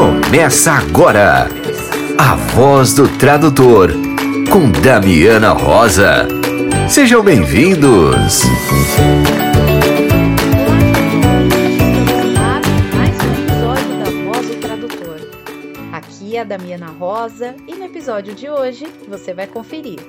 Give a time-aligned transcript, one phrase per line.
[0.00, 1.46] Começa agora.
[2.16, 3.90] A voz do tradutor
[4.50, 6.26] com Damiana Rosa.
[6.88, 8.40] Sejam bem-vindos.
[14.64, 15.20] da.
[15.92, 20.00] Aqui é a Damiana Rosa e no episódio de hoje você vai conferir.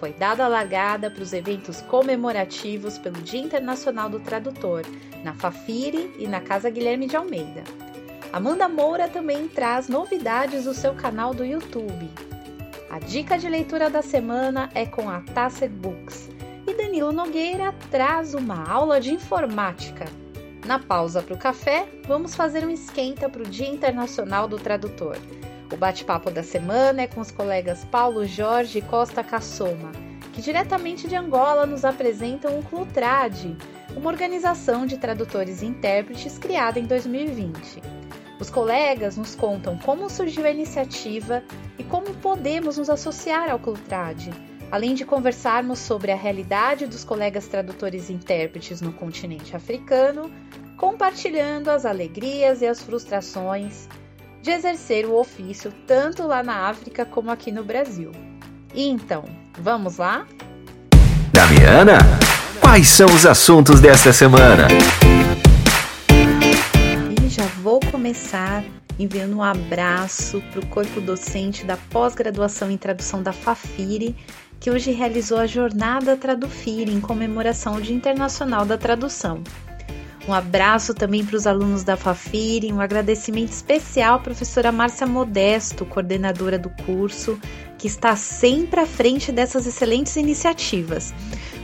[0.00, 4.82] Foi dada a largada para os eventos comemorativos pelo Dia Internacional do Tradutor,
[5.22, 7.62] na Fafiri e na Casa Guilherme de Almeida.
[8.32, 12.08] Amanda Moura também traz novidades do seu canal do YouTube.
[12.88, 16.30] A dica de leitura da semana é com a Tacet Books.
[16.66, 20.06] E Danilo Nogueira traz uma aula de informática.
[20.64, 25.18] Na pausa para o café, vamos fazer um esquenta para o Dia Internacional do Tradutor.
[25.70, 29.92] O bate-papo da semana é com os colegas Paulo Jorge e Costa Cassoma,
[30.32, 33.54] que diretamente de Angola nos apresentam o Clutrad,
[33.94, 37.82] uma organização de tradutores e intérpretes criada em 2020.
[38.42, 41.44] Os colegas nos contam como surgiu a iniciativa
[41.78, 44.30] e como podemos nos associar ao Clutrad,
[44.68, 50.28] além de conversarmos sobre a realidade dos colegas tradutores e intérpretes no continente africano,
[50.76, 53.88] compartilhando as alegrias e as frustrações
[54.42, 58.10] de exercer o ofício tanto lá na África como aqui no Brasil.
[58.74, 59.24] E então,
[59.56, 60.26] vamos lá?
[61.32, 61.98] Damiana,
[62.60, 64.66] quais são os assuntos desta semana?
[67.92, 68.64] Começar
[68.98, 74.16] enviando um abraço para o corpo docente da pós-graduação em tradução da Fafiri,
[74.58, 79.42] que hoje realizou a jornada Tradufiri em comemoração ao Dia Internacional da Tradução.
[80.26, 85.84] Um abraço também para os alunos da Fafiri, um agradecimento especial à professora Márcia Modesto,
[85.84, 87.38] coordenadora do curso,
[87.76, 91.12] que está sempre à frente dessas excelentes iniciativas.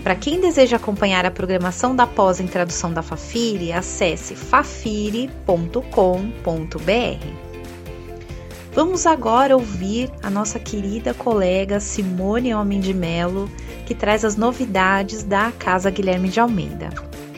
[0.08, 5.28] Para quem deseja acompanhar a programação da pós em tradução da Fafiri, acesse fafiri.com.br.
[8.72, 13.50] Vamos agora ouvir a nossa querida colega Simone Homem de Melo,
[13.84, 16.88] que traz as novidades da Casa Guilherme de Almeida.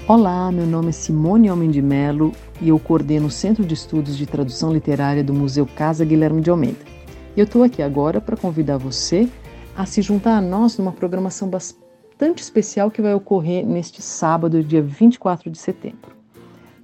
[0.06, 2.30] Olá, meu nome é Simone Homem de Melo
[2.60, 6.50] e eu coordeno o Centro de Estudos de Tradução Literária do Museu Casa Guilherme de
[6.50, 6.78] Almeida.
[7.36, 9.28] Eu estou aqui agora para convidar você
[9.76, 11.89] a se juntar a nós numa programação bastante
[12.20, 16.14] bastante especial que vai ocorrer neste sábado, dia 24 de setembro.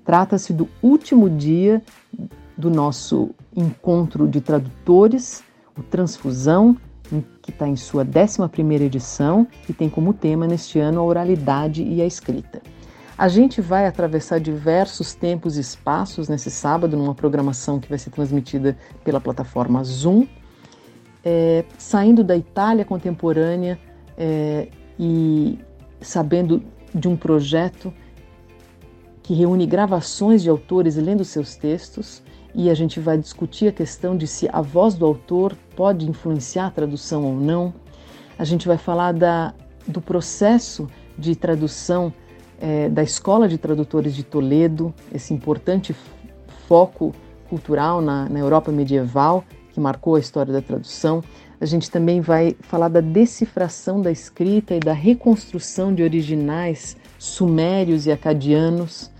[0.02, 1.82] Trata-se do último dia
[2.56, 5.44] do nosso encontro de tradutores,
[5.76, 6.74] o Transfusão,
[7.42, 12.00] que está em sua 11ª edição e tem como tema neste ano a oralidade e
[12.00, 12.62] a escrita.
[13.18, 18.08] A gente vai atravessar diversos tempos e espaços nesse sábado, numa programação que vai ser
[18.08, 18.74] transmitida
[19.04, 20.26] pela plataforma Zoom,
[21.22, 23.78] é, saindo da Itália contemporânea
[24.16, 24.68] é,
[24.98, 25.58] e
[26.00, 26.62] sabendo
[26.94, 27.92] de um projeto
[29.22, 32.22] que reúne gravações de autores lendo seus textos
[32.54, 36.66] e a gente vai discutir a questão de se a voz do autor pode influenciar
[36.66, 37.74] a tradução ou não.
[38.38, 39.52] A gente vai falar da,
[39.86, 42.12] do processo de tradução
[42.58, 45.94] é, da Escola de Tradutores de Toledo, esse importante
[46.66, 47.14] foco
[47.48, 51.22] cultural na, na Europa medieval que marcou a história da tradução.
[51.60, 58.06] A gente também vai falar da decifração da escrita e da reconstrução de originais sumérios
[58.06, 59.10] e acadianos,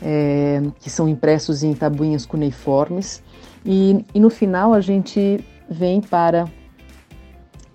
[0.00, 3.22] é, que são impressos em tabuinhas cuneiformes.
[3.64, 6.46] E, e no final a gente vem para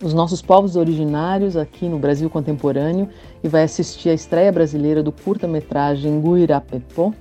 [0.03, 3.09] os nossos povos originários aqui no Brasil contemporâneo
[3.43, 7.13] e vai assistir a estreia brasileira do curta-metragem Guirapepó,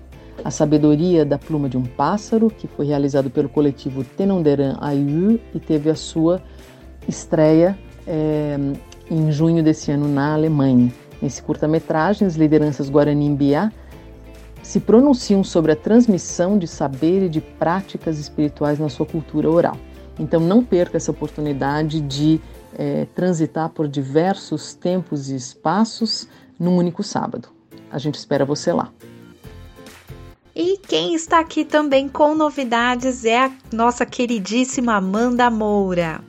[0.44, 5.60] A Sabedoria da Pluma de um Pássaro, que foi realizado pelo coletivo Tenonderan Ayu e
[5.60, 6.42] teve a sua
[7.08, 8.56] estreia é,
[9.10, 10.92] em junho desse ano na Alemanha.
[11.20, 13.72] Nesse curta-metragem, as lideranças Guarani-Biá
[14.62, 19.76] se pronunciam sobre a transmissão de saber e de práticas espirituais na sua cultura oral.
[20.18, 22.40] Então não perca essa oportunidade de
[22.76, 26.28] é, transitar por diversos tempos e espaços
[26.58, 27.48] num único sábado.
[27.90, 28.90] A gente espera você lá.
[30.54, 36.20] E quem está aqui também com novidades é a nossa queridíssima Amanda Moura.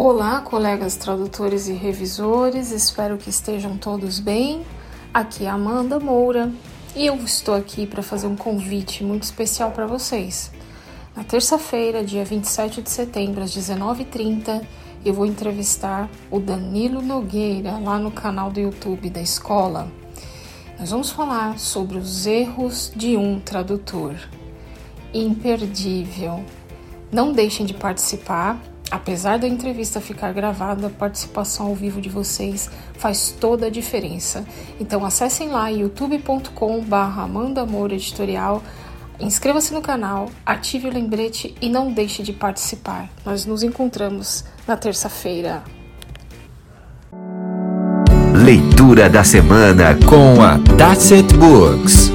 [0.00, 4.64] Olá, colegas tradutores e revisores, espero que estejam todos bem.
[5.12, 6.52] Aqui é Amanda Moura
[6.94, 10.52] e eu estou aqui para fazer um convite muito especial para vocês.
[11.16, 14.64] Na terça-feira, dia 27 de setembro, às 19h30,
[15.04, 19.90] eu vou entrevistar o Danilo Nogueira lá no canal do YouTube da escola.
[20.78, 24.14] Nós vamos falar sobre os erros de um tradutor.
[25.12, 26.44] Imperdível.
[27.10, 32.70] Não deixem de participar Apesar da entrevista ficar gravada, a participação ao vivo de vocês
[32.94, 34.46] faz toda a diferença.
[34.80, 38.62] Então acessem lá youtube.com/barra Amanda Moura Editorial
[39.20, 43.08] Inscreva-se no canal, ative o lembrete e não deixe de participar.
[43.24, 45.62] Nós nos encontramos na terça-feira.
[48.32, 52.12] Leitura da semana com a Tasset Books.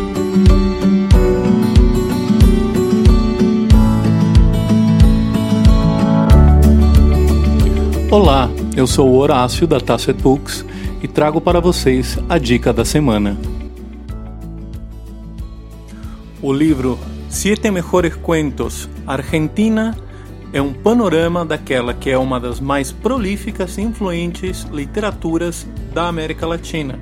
[8.14, 10.64] Olá, eu sou o Horácio da Tasset Books
[11.02, 13.36] e trago para vocês a dica da semana.
[16.40, 19.98] O livro Siete Mejores Cuentos Argentina
[20.54, 26.46] é um panorama daquela que é uma das mais prolíficas e influentes literaturas da América
[26.46, 27.00] Latina.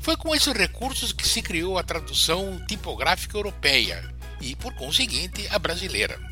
[0.00, 5.58] Foi com esses recursos que se criou a tradução tipográfica europeia e, por conseguinte, a
[5.58, 6.27] brasileira.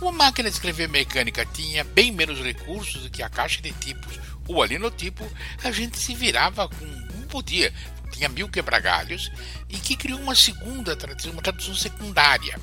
[0.00, 3.70] Como a máquina de escrever mecânica tinha bem menos recursos do que a caixa de
[3.70, 4.18] tipos
[4.48, 5.30] ou a linotipo,
[5.62, 7.70] a gente se virava com como podia,
[8.10, 9.30] tinha mil quebra-galhos
[9.68, 12.58] e que criou uma segunda tradução, uma tradução secundária.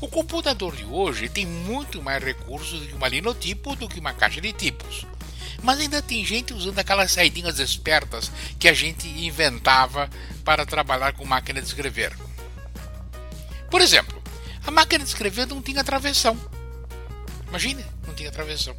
[0.00, 4.12] O computador de hoje tem muito mais recursos do que uma linotipo do que uma
[4.12, 5.06] caixa de tipos.
[5.62, 10.10] Mas ainda tem gente usando aquelas saidinhas espertas que a gente inventava
[10.44, 12.12] para trabalhar com máquina de escrever.
[13.70, 14.21] Por exemplo,
[14.66, 16.38] a máquina de escrever não tinha travessão.
[17.48, 18.74] Imagine, não tinha travessão.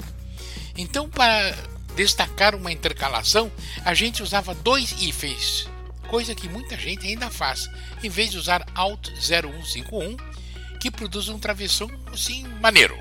[0.77, 1.55] Então, para
[1.95, 3.51] destacar uma intercalação,
[3.85, 5.67] a gente usava dois hífens,
[6.07, 7.69] coisa que muita gente ainda faz,
[8.03, 10.17] em vez de usar Alt 0151,
[10.79, 12.97] que produz um travessão assim maneiro.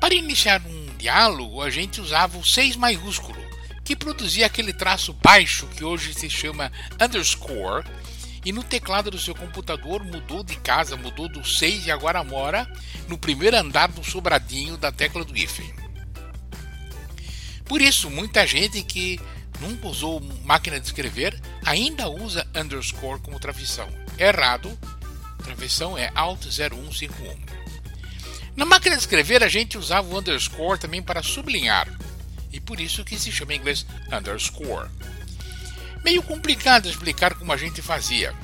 [0.00, 3.38] Para iniciar um diálogo, a gente usava o 6 maiúsculo,
[3.84, 7.84] que produzia aquele traço baixo que hoje se chama underscore,
[8.48, 12.66] e no teclado do seu computador mudou de casa, mudou do 6 e agora mora
[13.06, 15.70] no primeiro andar do sobradinho da tecla do hífen.
[17.66, 19.20] Por isso, muita gente que
[19.60, 23.86] nunca usou máquina de escrever ainda usa underscore como travessão.
[24.18, 24.78] Errado,
[25.44, 27.36] travessão é Alt 0151.
[28.56, 31.86] Na máquina de escrever, a gente usava o underscore também para sublinhar,
[32.50, 34.88] e por isso que se chama em inglês underscore.
[36.04, 38.34] Meio complicado explicar como a gente fazia.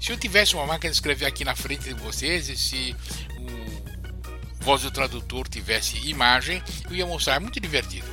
[0.00, 2.96] Se eu tivesse uma máquina de escrever aqui na frente de vocês e se
[3.38, 8.08] o voz do tradutor tivesse imagem, eu ia mostrar, é muito divertido.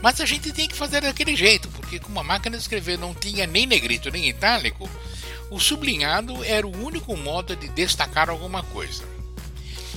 [0.00, 3.14] Mas a gente tem que fazer daquele jeito, porque como a máquina de escrever não
[3.14, 4.88] tinha nem negrito nem itálico,
[5.50, 9.02] o sublinhado era o único modo de destacar alguma coisa.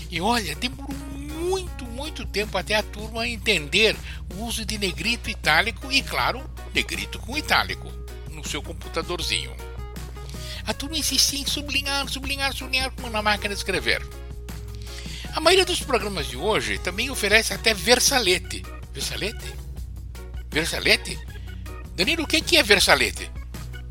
[0.09, 3.95] E olha, demorou muito, muito tempo até a turma entender
[4.33, 8.00] o uso de negrito itálico e, claro, negrito com itálico
[8.41, 9.55] no seu computadorzinho.
[10.65, 14.05] A turma insistia em sublinhar, sublinhar, sublinhar como na máquina de escrever.
[15.33, 18.63] A maioria dos programas de hoje também oferece até versalete.
[18.93, 19.53] Versalete?
[20.49, 21.19] Versalete?
[21.95, 23.31] Danilo, o que é versalete?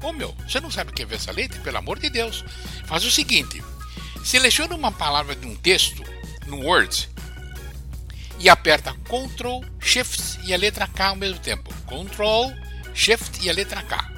[0.02, 1.58] Ô oh, meu, você não sabe o que é versalete?
[1.60, 2.44] Pelo amor de Deus.
[2.86, 3.62] Faz o seguinte:
[4.24, 6.02] seleciona uma palavra de um texto
[6.46, 7.08] no Word
[8.38, 11.72] e aperta Ctrl, Shift e a letra K ao mesmo tempo.
[11.86, 12.52] Ctrl,
[12.94, 14.09] Shift e a letra K.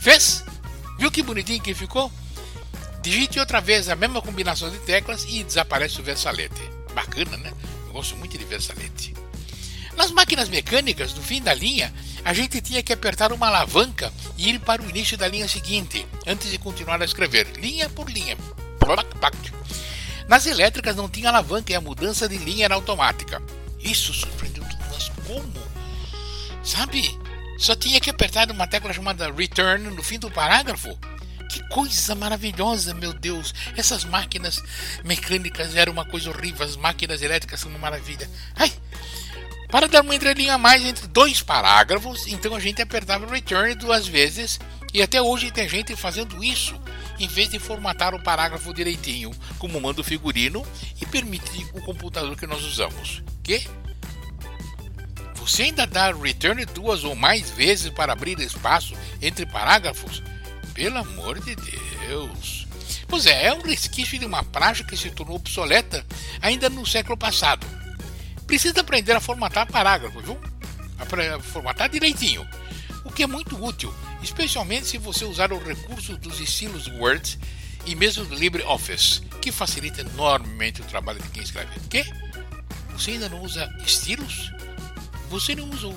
[0.00, 0.42] Fez?
[0.98, 2.10] Viu que bonitinho que ficou?
[3.02, 6.62] Digite outra vez a mesma combinação de teclas e desaparece o versalete.
[6.94, 7.52] Bacana, né?
[7.86, 9.14] Eu gosto muito de versalete.
[9.96, 11.92] Nas máquinas mecânicas, no fim da linha,
[12.24, 16.06] a gente tinha que apertar uma alavanca e ir para o início da linha seguinte,
[16.26, 18.38] antes de continuar a escrever, linha por linha.
[20.26, 23.42] Nas elétricas não tinha alavanca e a mudança de linha era automática.
[23.78, 25.26] Isso surpreendeu todo mundo.
[25.26, 25.52] Como?
[26.64, 27.19] Sabe?
[27.60, 30.98] Só tinha que apertar uma tecla chamada return no fim do parágrafo.
[31.50, 33.52] Que coisa maravilhosa, meu Deus!
[33.76, 34.62] Essas máquinas
[35.04, 38.30] mecânicas eram uma coisa horrível, as máquinas elétricas são uma maravilha.
[38.56, 38.72] Ai!
[39.70, 44.06] Para dar uma entrelinha a mais entre dois parágrafos, então a gente apertava return duas
[44.06, 44.58] vezes
[44.94, 46.74] e até hoje tem gente fazendo isso
[47.18, 50.66] em vez de formatar o parágrafo direitinho, como manda o figurino
[50.98, 53.22] e permite o computador que nós usamos.
[53.42, 53.68] Que?
[55.40, 60.22] Você ainda dá return duas ou mais vezes para abrir espaço entre parágrafos?
[60.74, 62.66] Pelo amor de Deus!
[63.08, 66.06] Pois é, é um resquício de uma prática que se tornou obsoleta
[66.40, 67.66] ainda no século passado.
[68.46, 70.38] Precisa aprender a formatar parágrafo, viu?
[70.98, 72.46] A formatar direitinho,
[73.04, 73.92] o que é muito útil,
[74.22, 77.38] especialmente se você usar o recurso dos estilos Word
[77.86, 81.80] e mesmo do LibreOffice, que facilita enormemente o trabalho de quem escreve.
[81.88, 82.04] Que?
[82.92, 84.52] Você ainda não usa estilos?
[85.30, 85.96] Você não usa o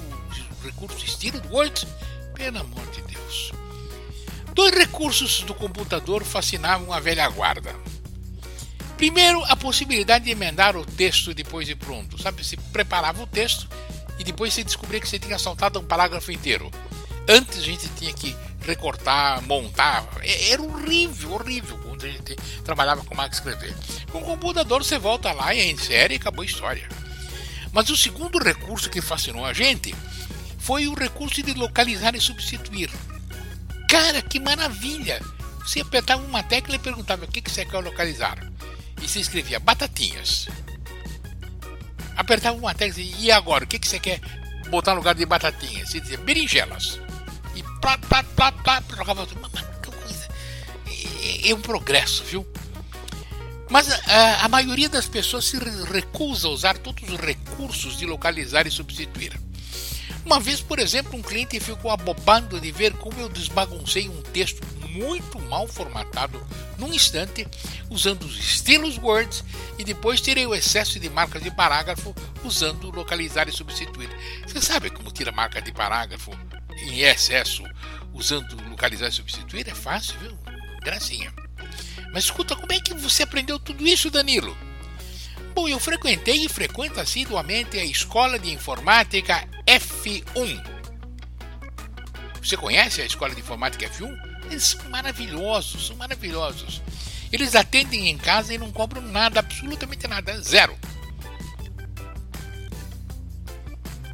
[0.63, 1.87] recurso estilo do Word?
[2.35, 3.51] Pelo amor de Deus.
[4.53, 7.75] Dois recursos do computador fascinavam a velha guarda.
[8.95, 12.21] Primeiro, a possibilidade de emendar o texto depois de pronto.
[12.21, 13.67] Sabe, se preparava o texto
[14.19, 16.69] e depois você descobria que você tinha saltado um parágrafo inteiro.
[17.27, 20.07] Antes a gente tinha que recortar, montar.
[20.21, 23.75] Era horrível, horrível quando a gente trabalhava com máquina escrever.
[24.11, 26.87] Com o computador você volta lá e insere e acabou a história.
[27.73, 29.93] Mas o segundo recurso que fascinou a gente
[30.59, 32.89] foi o recurso de localizar e substituir.
[33.89, 35.19] Cara, que maravilha!
[35.59, 38.37] Você apertava uma tecla e perguntava o que você quer localizar.
[39.01, 40.47] E você escrevia batatinhas.
[42.15, 43.63] Apertava uma tecla e agora?
[43.63, 44.21] O que você quer
[44.69, 45.89] botar no lugar de batatinhas?
[45.89, 46.99] Você dizia berinjelas.
[47.55, 49.49] E plá, plá, plá, plá, jogava tudo.
[49.49, 50.27] Que coisa.
[50.87, 52.45] É, é um progresso, viu?
[53.73, 58.05] Mas a, eh, a maioria das pessoas se recusa a usar todos os recursos de
[58.05, 59.33] localizar e substituir.
[60.23, 64.61] Uma vez, por exemplo, um cliente ficou abobando de ver como eu desbaguncei um texto
[64.89, 66.39] muito mal formatado
[66.77, 67.47] num instante,
[67.89, 69.43] usando os estilos Words
[69.79, 72.13] e depois tirei o excesso de marcas de parágrafo
[72.43, 74.09] usando localizar e substituir.
[74.45, 76.29] Você sabe como tira marca de parágrafo
[76.77, 77.63] em excesso
[78.13, 79.67] usando localizar e substituir?
[79.67, 80.37] É fácil, viu?
[80.83, 81.33] Gracinha.
[82.13, 84.55] Mas escuta, como é que você aprendeu tudo isso, Danilo?
[85.55, 90.63] Bom, eu frequentei e frequento assiduamente a Escola de Informática F1.
[92.41, 94.15] Você conhece a Escola de Informática F1?
[94.45, 96.81] Eles são maravilhosos, são maravilhosos.
[97.31, 100.77] Eles atendem em casa e não cobram nada, absolutamente nada, zero.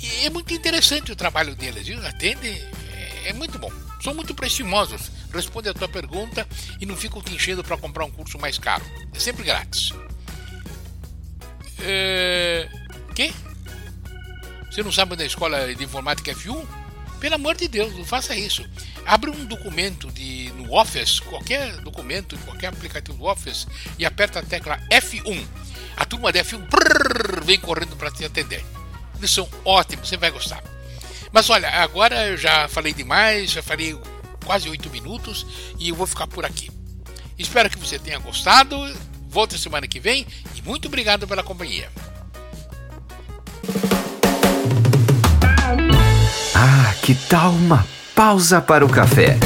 [0.01, 2.05] E é muito interessante o trabalho deles, viu?
[2.07, 2.53] Atendem,
[2.93, 3.71] é, é muito bom.
[4.01, 6.47] São muito preciosos responde a tua pergunta
[6.79, 8.83] e não ficam te enchendo para comprar um curso mais caro.
[9.13, 9.91] É sempre grátis.
[11.79, 12.67] É...
[13.15, 13.33] Que?
[14.69, 16.65] Você não sabe da escola de informática F1?
[17.19, 18.67] Pelo amor de Deus, não faça isso.
[19.05, 24.43] Abre um documento de, no Office, qualquer documento, qualquer aplicativo do Office, e aperta a
[24.43, 25.45] tecla F1.
[25.97, 28.63] A turma da F1 brrr, vem correndo para te atender.
[29.17, 30.63] Eles são ótimos, você vai gostar.
[31.31, 33.97] Mas olha, agora eu já falei demais, já falei
[34.45, 35.45] quase oito minutos
[35.77, 36.71] e eu vou ficar por aqui.
[37.37, 38.75] Espero que você tenha gostado.
[39.29, 41.89] Volte semana que vem e muito obrigado pela companhia.
[46.55, 49.37] Ah, que tal uma pausa para o café?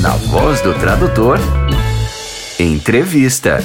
[0.00, 1.38] Na voz do tradutor,
[2.58, 3.58] entrevista.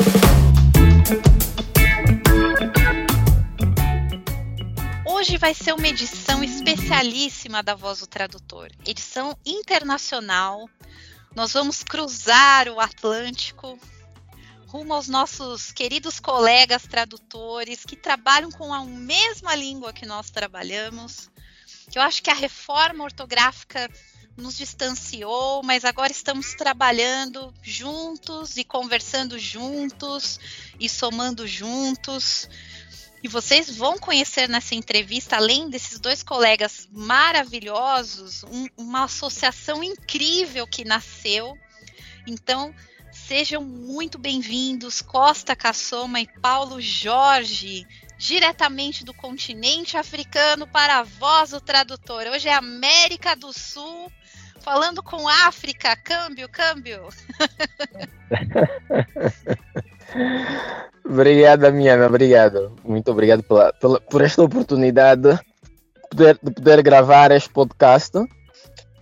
[5.30, 10.68] Hoje vai ser uma edição especialíssima da Voz do Tradutor, edição internacional.
[11.36, 13.78] Nós vamos cruzar o Atlântico
[14.66, 21.30] rumo aos nossos queridos colegas tradutores que trabalham com a mesma língua que nós trabalhamos.
[21.94, 23.88] Eu acho que a reforma ortográfica
[24.36, 30.40] nos distanciou, mas agora estamos trabalhando juntos e conversando juntos
[30.80, 32.50] e somando juntos.
[33.22, 40.66] E vocês vão conhecer nessa entrevista, além desses dois colegas maravilhosos, um, uma associação incrível
[40.66, 41.58] que nasceu.
[42.26, 42.74] Então,
[43.12, 47.86] sejam muito bem-vindos, Costa Cassoma e Paulo Jorge,
[48.18, 52.26] diretamente do continente africano para a voz do tradutor.
[52.28, 54.10] Hoje é América do Sul,
[54.62, 55.94] falando com África.
[55.98, 57.10] Câmbio, câmbio.
[61.06, 62.72] obrigado, Damiana, obrigado.
[62.84, 65.40] Muito obrigado pela, pela, por esta oportunidade de
[66.10, 68.18] poder, de poder gravar este podcast.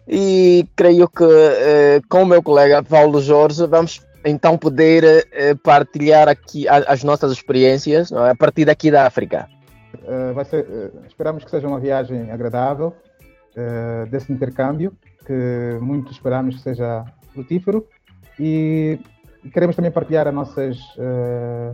[0.07, 6.29] E creio que eh, com o meu colega Paulo Jorge vamos então poder eh, partilhar
[6.29, 8.29] aqui as nossas experiências é?
[8.29, 9.47] a partir daqui da África.
[9.95, 12.95] Uh, ser, uh, esperamos que seja uma viagem agradável
[13.55, 14.93] uh, desse intercâmbio,
[15.25, 17.85] que muito esperamos que seja frutífero
[18.39, 18.99] e
[19.53, 20.77] queremos também partilhar nossas,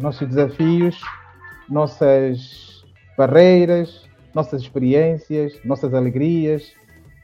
[0.02, 1.00] nossos desafios,
[1.70, 2.84] nossas
[3.18, 6.72] barreiras, nossas experiências, nossas alegrias,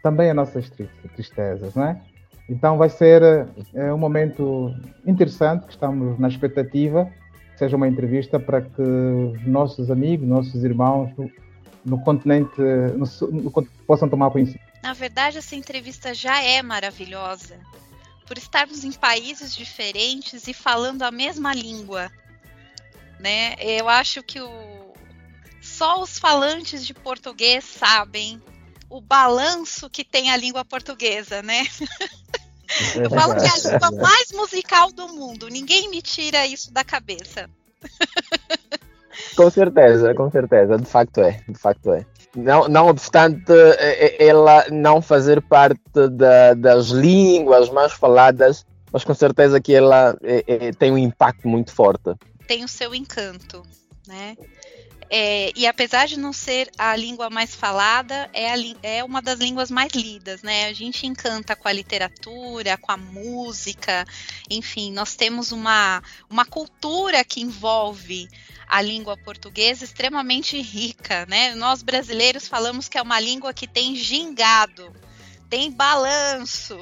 [0.03, 0.71] também as nossas
[1.15, 2.01] tristezas, não é?
[2.49, 4.73] Então vai ser é, um momento
[5.05, 7.05] interessante, que estamos na expectativa
[7.53, 8.81] que seja uma entrevista para que
[9.45, 11.29] nossos amigos, nossos irmãos no,
[11.85, 14.63] no continente no, no, possam tomar conhecimento.
[14.81, 17.55] Na verdade, essa entrevista já é maravilhosa,
[18.29, 22.11] por estarmos em países diferentes e falando a mesma língua.
[23.19, 23.55] Né?
[23.59, 24.93] Eu acho que o...
[25.59, 28.39] só os falantes de português sabem
[28.87, 31.65] o balanço que tem a língua portuguesa, né?
[32.95, 35.47] Eu falo que é a língua mais musical do mundo.
[35.47, 37.49] Ninguém me tira isso da cabeça.
[39.35, 40.77] Com certeza, com certeza.
[40.77, 41.43] De facto é.
[41.49, 42.05] De facto é.
[42.35, 45.79] Não, não obstante é, é, ela não fazer parte
[46.11, 51.47] da, das línguas mais faladas, mas com certeza que ela é, é, tem um impacto
[51.47, 52.15] muito forte.
[52.47, 53.63] Tem o seu encanto,
[54.07, 54.35] né?
[55.11, 59.39] É, e apesar de não ser a língua mais falada, é, a, é, uma das
[59.39, 60.67] línguas mais lidas, né?
[60.67, 64.05] A gente encanta com a literatura, com a música,
[64.49, 68.29] enfim, nós temos uma, uma cultura que envolve
[68.67, 71.55] a língua portuguesa extremamente rica, né?
[71.55, 74.93] Nós brasileiros falamos que é uma língua que tem gingado,
[75.49, 76.77] tem balanço.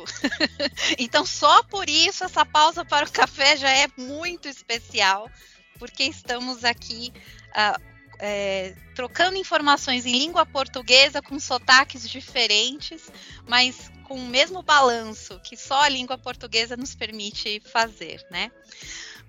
[0.99, 5.31] então, só por isso, essa pausa para o café já é muito especial,
[5.79, 7.13] porque estamos aqui.
[7.51, 7.86] Uh,
[8.19, 13.11] é, trocando informações em língua portuguesa com sotaques diferentes,
[13.47, 18.51] mas com o mesmo balanço que só a língua portuguesa nos permite fazer, né?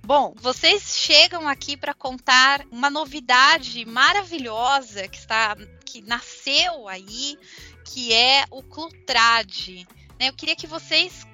[0.02, 7.36] Bom, vocês chegam aqui para contar uma novidade maravilhosa que está que nasceu aí,
[7.84, 9.68] que é o Clutrad.
[10.18, 10.28] Né?
[10.28, 11.26] Eu queria que vocês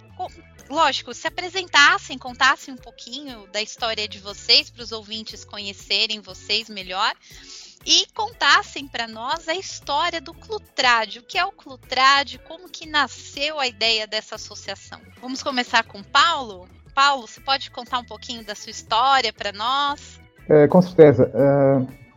[0.68, 6.68] lógico, se apresentassem, contassem um pouquinho da história de vocês para os ouvintes conhecerem vocês
[6.68, 7.14] melhor
[7.86, 12.88] e contassem para nós a história do Clutrad, o que é o Clutrad, como que
[12.88, 15.00] nasceu a ideia dessa associação.
[15.20, 16.66] Vamos começar com Paulo.
[16.94, 20.20] Paulo, você pode contar um pouquinho da sua história para nós?
[20.48, 21.30] É, com certeza.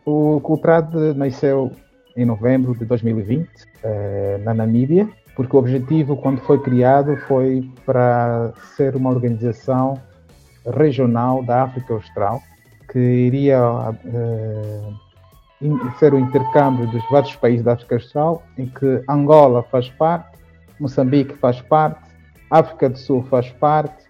[0.06, 1.74] Uh, o Clutrad nasceu
[2.16, 3.48] em novembro de 2020, uh,
[3.82, 5.08] é, na Namíbia,
[5.38, 9.96] porque o objetivo, quando foi criado, foi para ser uma organização
[10.76, 12.42] regional da África Austral,
[12.90, 14.96] que iria uh,
[16.00, 20.36] ser o intercâmbio dos vários países da África Austral, em que Angola faz parte,
[20.80, 22.00] Moçambique faz parte,
[22.50, 24.06] África do Sul faz parte,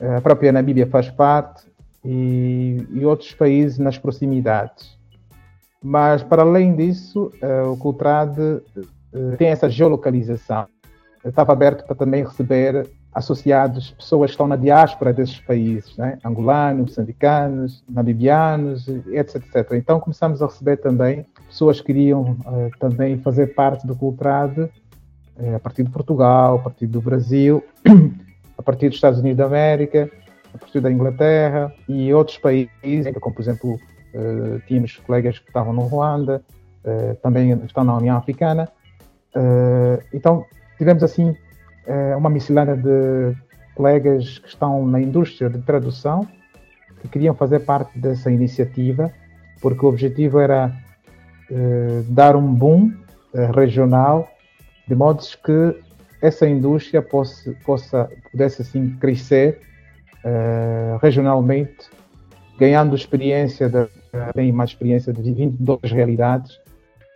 [0.00, 1.62] eh, a própria Namíbia faz parte
[2.04, 4.98] e, e outros países nas proximidades.
[5.80, 8.36] Mas, para além disso, uh, o Cultrad
[9.38, 10.66] tem essa geolocalização.
[11.24, 16.18] Estava aberto para também receber associados pessoas que estão na diáspora desses países, né?
[16.24, 19.72] angolanos, moçambicanos, namibianos, etc, etc.
[19.72, 25.56] Então começamos a receber também pessoas que queriam uh, também fazer parte do Cultrad uh,
[25.56, 27.64] a partir de Portugal, a partir do Brasil,
[28.56, 30.08] a partir dos Estados Unidos da América,
[30.54, 35.72] a partir da Inglaterra e outros países, como por exemplo uh, tínhamos colegas que estavam
[35.72, 36.42] no Ruanda,
[37.22, 38.66] também estão na União Africana,
[39.34, 40.44] Uh, então,
[40.76, 43.36] tivemos assim uh, uma miscelânea de
[43.74, 46.26] colegas que estão na indústria de tradução
[47.00, 49.10] que queriam fazer parte dessa iniciativa,
[49.62, 50.72] porque o objetivo era
[51.50, 52.92] uh, dar um boom
[53.54, 54.28] regional,
[54.88, 55.80] de modo que
[56.20, 59.60] essa indústria possa, possa pudesse assim crescer
[61.00, 61.88] regionalmente,
[62.58, 63.86] ganhando experiência, de,
[64.34, 66.58] bem mais experiência de 22 realidades,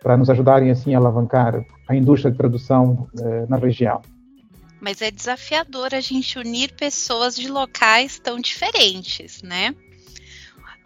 [0.05, 4.03] para nos ajudarem assim a alavancar a indústria de produção eh, na região.
[4.79, 9.73] Mas é desafiador a gente unir pessoas de locais tão diferentes, né?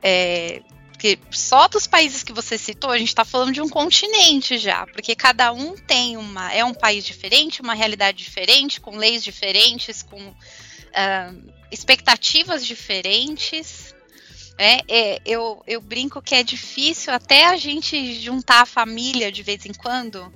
[0.01, 0.61] É,
[0.93, 4.87] porque só dos países que você citou, a gente está falando de um continente já,
[4.87, 6.53] porque cada um tem uma.
[6.53, 13.88] É um país diferente, uma realidade diferente, com leis diferentes, com uh, expectativas diferentes.
[14.61, 19.41] É, é, eu, eu brinco que é difícil até a gente juntar a família de
[19.41, 20.29] vez em quando,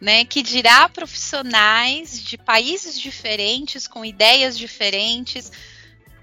[0.00, 5.52] né, que dirá profissionais de países diferentes, com ideias diferentes.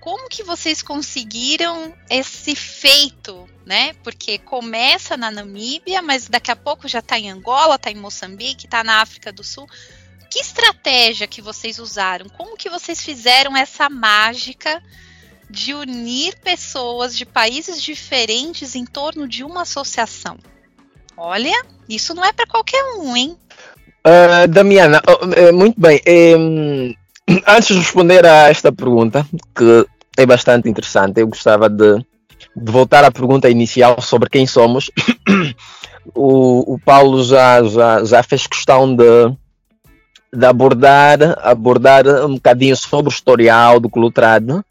[0.01, 3.93] Como que vocês conseguiram esse feito, né?
[4.03, 8.65] Porque começa na Namíbia, mas daqui a pouco já está em Angola, está em Moçambique,
[8.65, 9.67] está na África do Sul.
[10.29, 12.27] Que estratégia que vocês usaram?
[12.27, 14.83] Como que vocês fizeram essa mágica
[15.49, 20.38] de unir pessoas de países diferentes em torno de uma associação.
[21.17, 21.53] Olha,
[21.88, 23.38] isso não é para qualquer um, hein?
[24.05, 26.01] Uh, Damiana, oh, muito bem.
[27.47, 31.97] Antes de responder a esta pergunta, que é bastante interessante, eu gostava de,
[32.55, 34.91] de voltar à pergunta inicial sobre quem somos.
[36.13, 39.34] o, o Paulo já, já, já fez questão de,
[40.34, 44.63] de abordar, abordar um bocadinho sobre o historial do Clutrado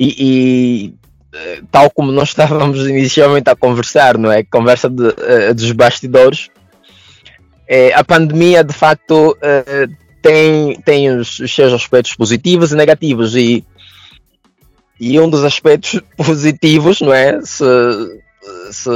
[0.00, 0.94] e, e,
[1.34, 4.42] eh, tal como nós estávamos inicialmente a conversar, não é?
[4.42, 6.48] Conversa de, uh, dos bastidores.
[7.68, 13.36] É, a pandemia, de facto, uh, tem, tem os, os, seus aspectos positivos e negativos
[13.36, 13.62] e,
[14.98, 17.38] e um dos aspectos positivos, não é?
[17.42, 17.64] Se,
[18.72, 18.90] se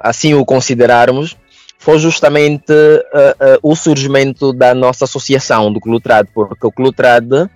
[0.00, 1.36] assim o considerarmos,
[1.78, 7.48] foi justamente uh, uh, o surgimento da nossa associação do Clutrad, porque o Clutrad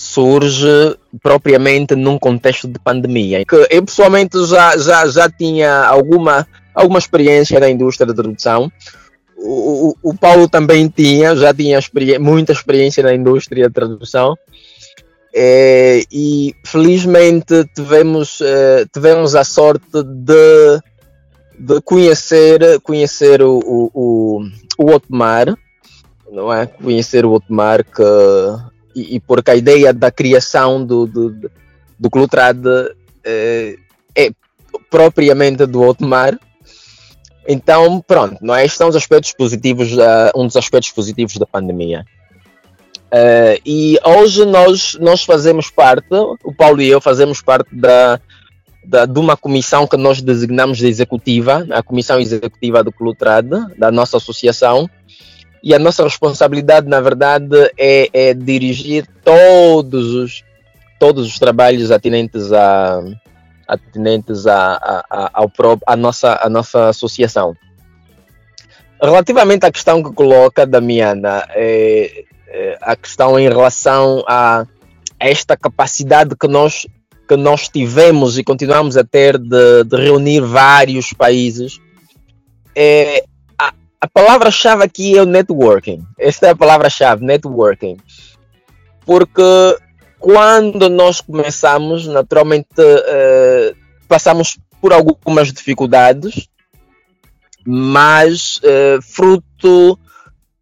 [0.00, 3.44] surge propriamente num contexto de pandemia.
[3.44, 8.72] Que eu pessoalmente já, já, já tinha alguma, alguma experiência na indústria da tradução.
[9.36, 14.34] O, o, o Paulo também tinha, já tinha experi muita experiência na indústria da tradução.
[15.34, 20.80] É, e felizmente tivemos, é, tivemos a sorte de,
[21.58, 24.40] de conhecer, conhecer o, o, o,
[24.78, 25.54] o Otmar,
[26.32, 26.66] não é?
[26.66, 28.02] Conhecer o Otmar que
[28.94, 31.50] e, e porque a ideia da criação do, do,
[31.98, 32.64] do Clutrad
[33.24, 33.76] é,
[34.16, 34.30] é
[34.88, 36.38] propriamente do Otmar.
[37.48, 38.64] Então, pronto, não é?
[38.64, 39.88] Estes são os aspectos positivos,
[40.36, 42.04] um dos aspectos positivos da pandemia.
[43.10, 46.06] Uh, e hoje nós, nós fazemos parte,
[46.44, 48.20] o Paulo e eu fazemos parte da,
[48.84, 53.90] da, de uma comissão que nós designamos de executiva, a comissão executiva do Clutrad, da
[53.90, 54.88] nossa associação,
[55.62, 60.44] e a nossa responsabilidade, na verdade, é, é dirigir todos os,
[60.98, 63.02] todos os trabalhos atinentes a,
[63.68, 65.52] atinentes a, a, a, ao
[65.86, 67.54] a, nossa, a nossa associação.
[69.02, 74.66] Relativamente à questão que coloca, Damiana, é, é, a questão em relação a,
[75.18, 76.86] esta capacidade que nós,
[77.28, 81.78] que nós tivemos e continuamos a ter de, de reunir vários países,
[82.74, 83.24] é,
[84.00, 86.02] a palavra-chave aqui é o networking.
[86.18, 87.98] Esta é a palavra-chave, networking.
[89.04, 89.76] Porque
[90.18, 93.76] quando nós começamos, naturalmente uh,
[94.08, 96.48] passamos por algumas dificuldades,
[97.66, 99.98] mas uh, fruto,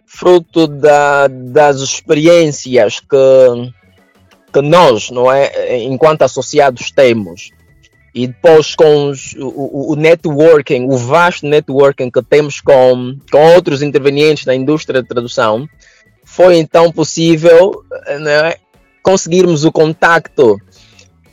[0.05, 3.72] fruto da, das experiências que,
[4.53, 7.53] que nós, não é, enquanto associados temos,
[8.18, 13.81] e depois com os, o, o, networking, o vasto networking que temos com, com outros
[13.81, 15.68] intervenientes na indústria de tradução,
[16.24, 17.85] foi então possível
[18.18, 18.54] né,
[19.04, 20.61] conseguirmos o contacto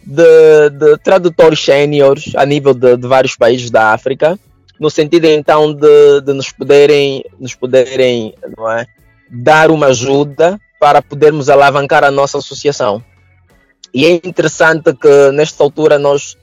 [0.06, 4.38] de, de tradutores séniores a nível de, de, vários países da África,
[4.80, 8.86] no sentido então de, de nos poderem, nos poderem é,
[9.32, 13.04] dar uma ajuda para podermos alavancar a nossa associação.
[13.92, 16.38] E é interessante que nesta altura nós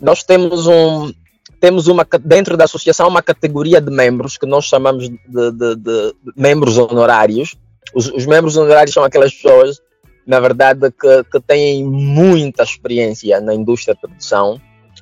[0.00, 1.12] nós temos um
[1.60, 6.14] temos uma dentro da associação uma categoria de membros que nós chamamos de, de, de
[6.34, 7.54] membros honorários.
[7.94, 9.78] Os, os, membros honorários são aquelas pessoas,
[10.26, 14.60] na verdade, que, que têm muita experiência na indústria da produção,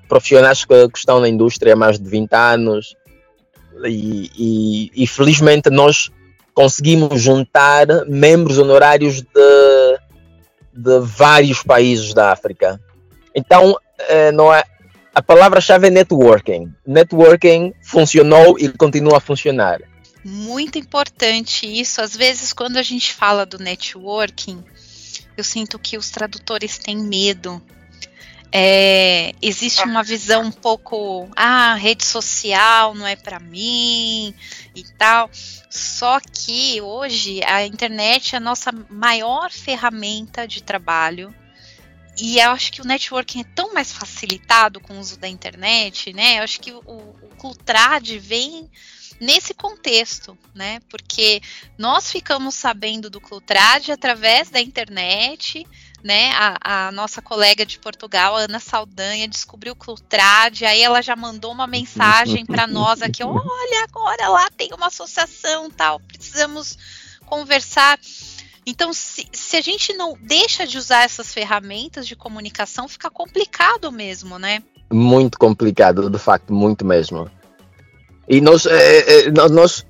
[0.09, 2.97] profissionais que, que, estão na indústria há mais de 20 anos,
[3.85, 6.11] e, e, e felizmente nós
[6.55, 9.99] conseguimos juntar membros honorários de,
[10.73, 12.81] de vários países da África.
[13.33, 14.65] Então, eh, não é,
[15.19, 16.73] a palavra-chave é networking.
[16.87, 19.81] Networking funcionou e continua a funcionar.
[20.25, 22.01] Muito importante isso.
[22.01, 24.63] Às vezes, quando a gente fala do networking,
[25.37, 27.61] eu sinto que os tradutores têm medo.
[28.53, 34.33] É, existe uma visão um pouco, ah, rede social não é para mim
[34.73, 35.29] e tal.
[35.69, 41.35] Só que hoje a internet é a nossa maior ferramenta de trabalho
[42.21, 46.13] e eu acho que o networking é tão mais facilitado com o uso da internet,
[46.13, 46.39] né?
[46.39, 48.69] Eu acho que o, o Clutrad vem
[49.21, 50.81] nesse contexto, né?
[50.89, 51.41] Porque
[51.77, 55.67] nós ficamos sabendo do Clutrad através da internet,
[56.03, 56.33] né?
[56.33, 61.53] A, a, nossa colega de Portugal, Ana Saldanha, descobriu o Clutrad, aí ela já mandou
[61.53, 66.77] uma mensagem para nós aqui: olha, agora lá tem uma associação tal, precisamos
[67.27, 67.99] conversar.
[68.69, 73.91] Então, se, se a gente não deixa de usar essas ferramentas de comunicação, fica complicado
[73.91, 74.63] mesmo, né?
[74.93, 77.31] Muito complicado, de facto, muito mesmo.
[78.29, 79.87] E nós, é, é, nós,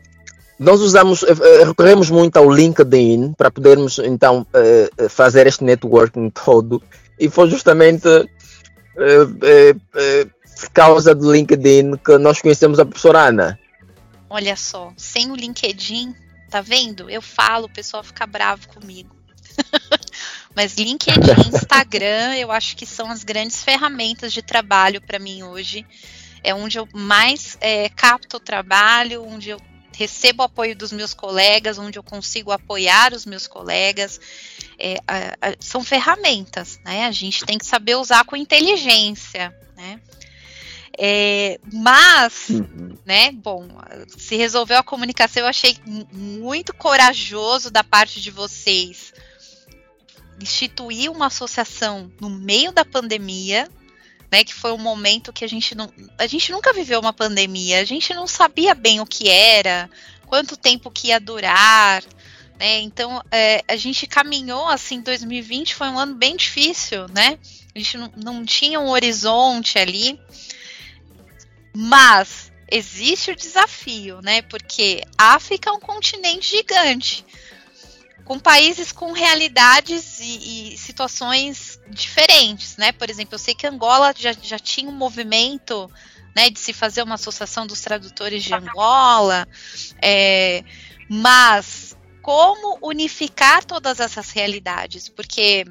[0.60, 1.24] nós usamos,
[1.66, 4.46] recorremos muito ao LinkedIn para podermos então
[5.10, 6.80] fazer este networking todo.
[7.18, 8.08] e foi justamente
[8.94, 13.58] por causa do LinkedIn que nós conhecemos a professora Ana.
[14.30, 16.14] Olha só, sem o LinkedIn,
[16.48, 17.08] tá vendo?
[17.10, 19.14] Eu falo, o pessoal fica bravo comigo.
[20.54, 25.86] Mas LinkedIn, Instagram, eu acho que são as grandes ferramentas de trabalho para mim hoje.
[26.42, 29.60] É onde eu mais é, capto o trabalho, onde eu
[29.98, 34.20] recebo apoio dos meus colegas, onde eu consigo apoiar os meus colegas.
[34.78, 37.06] É, a, a, são ferramentas, né?
[37.06, 40.00] A gente tem que saber usar com inteligência, né?
[41.00, 42.98] É, mas, uhum.
[43.06, 43.68] né, bom,
[44.16, 45.76] se resolveu a comunicação, eu achei
[46.12, 49.12] muito corajoso da parte de vocês
[50.40, 53.68] instituir uma associação no meio da pandemia,
[54.30, 57.80] né, que foi um momento que a gente não, a gente nunca viveu uma pandemia,
[57.80, 59.88] a gente não sabia bem o que era,
[60.26, 62.02] quanto tempo que ia durar,
[62.58, 67.38] né, então é, a gente caminhou assim, 2020 foi um ano bem difícil, né,
[67.74, 70.20] a gente não, não tinha um horizonte ali,
[71.80, 77.24] mas existe o desafio, né, porque a África é um continente gigante,
[78.24, 82.90] com países com realidades e, e, situações diferentes, né?
[82.90, 85.88] Por exemplo, eu sei que Angola já, já tinha um movimento
[86.34, 89.46] né, de se fazer uma associação dos tradutores de Angola,
[90.02, 90.64] é,
[91.08, 95.08] mas como unificar todas essas realidades?
[95.08, 95.64] Porque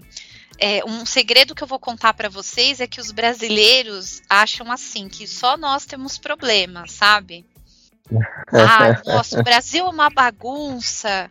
[0.60, 5.08] é, um segredo que eu vou contar para vocês é que os brasileiros acham assim
[5.08, 7.46] que só nós temos problemas, sabe?
[8.52, 11.30] Ah, nossa, o Brasil é uma bagunça.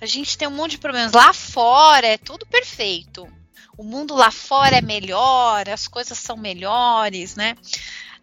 [0.00, 1.12] A gente tem um monte de problemas.
[1.12, 3.28] Lá fora é tudo perfeito.
[3.76, 7.56] O mundo lá fora é melhor, as coisas são melhores, né?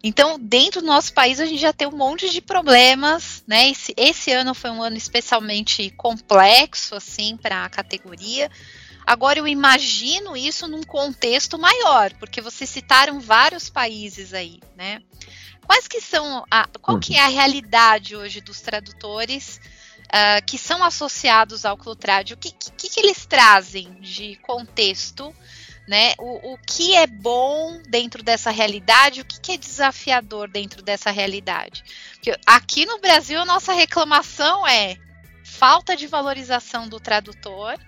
[0.02, 3.68] Então, dentro do nosso país, a gente já tem um monte de problemas, né?
[3.68, 8.48] Esse, esse ano foi um ano especialmente complexo, assim, para a categoria.
[9.08, 15.00] Agora, eu imagino isso num contexto maior, porque vocês citaram vários países aí, né?
[15.66, 19.62] Quais que são, a, qual que é a realidade hoje dos tradutores
[20.08, 25.34] uh, que são associados ao Clutrad, o que, que, que, eles trazem de contexto,
[25.88, 26.12] né?
[26.18, 31.10] O, o que é bom dentro dessa realidade, o que, que é desafiador dentro dessa
[31.10, 31.82] realidade.
[32.12, 34.98] Porque aqui no Brasil, a nossa reclamação é
[35.42, 37.78] falta de valorização do tradutor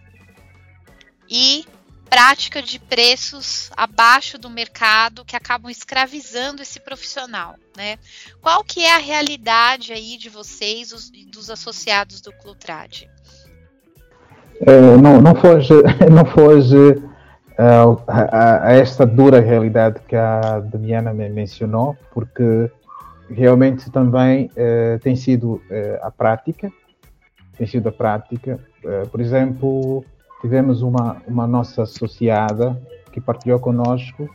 [1.30, 1.64] e
[2.10, 7.98] prática de preços abaixo do mercado que acabam escravizando esse profissional, né?
[8.42, 13.04] Qual que é a realidade aí de vocês, os, dos associados do Clutrad?
[14.66, 15.72] É, não, não foge,
[16.12, 22.68] não foge uh, a, a, esta dura realidade que a Damiana me mencionou, porque
[23.30, 25.62] realmente também uh, tem sido uh,
[26.02, 26.72] a prática,
[27.56, 28.58] tem sido a prática.
[29.12, 30.02] por exemplo,
[30.40, 32.80] tivemos uma, uma nossa associada
[33.12, 34.28] que partilhou conosco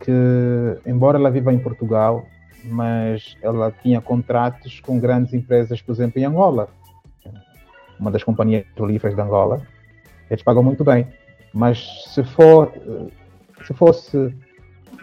[0.00, 0.12] que,
[0.84, 2.24] embora ela viva em Portugal,
[2.64, 6.68] mas ela tinha contratos com grandes empresas, por exemplo, em Angola,
[7.98, 9.62] uma das companhias petrolíferas de Angola.
[10.28, 11.06] Eles pagam muito bem,
[11.52, 12.72] mas se for
[13.64, 14.34] se fosse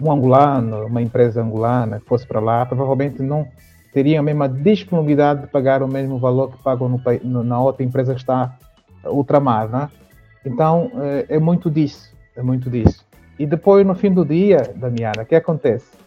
[0.02, 3.48] um angolano, uma empresa angolana que fosse para lá, provavelmente não
[3.94, 8.14] teriam a mesma disponibilidade de pagar o mesmo valor que pagam no, na outra empresa
[8.14, 8.58] que está
[9.06, 9.90] ultramar, né?
[10.46, 13.06] Então, é, é muito disso, é muito disso.
[13.38, 15.98] E depois, no fim do dia, Damiana, o que acontece?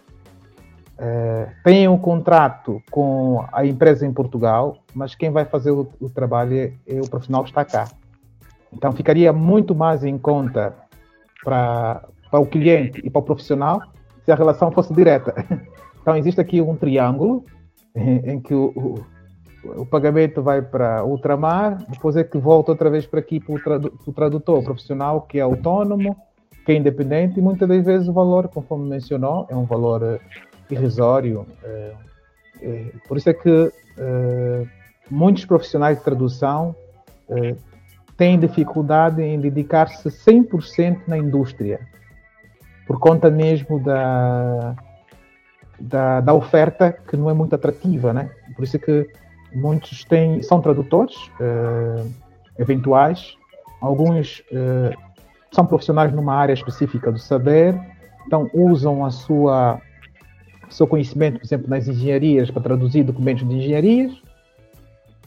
[0.99, 6.11] É, tem um contrato com a empresa em Portugal, mas quem vai fazer o, o
[6.11, 7.88] trabalho é, é, o profissional que está cá.
[8.73, 10.75] Então, ficaria muito mais em conta
[11.42, 13.83] para, o cliente e para o profissional
[14.25, 15.35] se a relação fosse direta.
[16.03, 17.45] Então, existe aqui um triângulo
[17.95, 19.07] em, em que o,
[19.64, 23.61] o pagamento vai para ultramar, depois é que volta outra vez para aqui para o,
[23.61, 26.16] tradu tradutor profissional que é autônomo,
[26.64, 30.20] que é independente e muitas das vezes o valor, conforme mencionou, é um valor uh,
[30.70, 31.46] irrisório.
[31.62, 33.72] Uh, uh, por isso é que
[35.11, 36.75] muitos profissionais de tradução
[38.16, 41.81] têm dificuldade em dedicar-se 100% na indústria,
[42.87, 44.75] por conta mesmo da,
[45.79, 48.31] da, da, oferta que não é muito atrativa, né?
[48.55, 49.11] Por isso é que
[49.55, 52.11] muitos têm, são tradutores uh,
[52.59, 53.37] eventuais,
[53.81, 54.97] alguns uh,
[55.51, 57.79] são profissionais numa área específica do saber,
[58.27, 59.81] então usam a sua
[60.71, 64.12] seu conhecimento, por exemplo, nas engenharias para traduzir documentos de engenharias,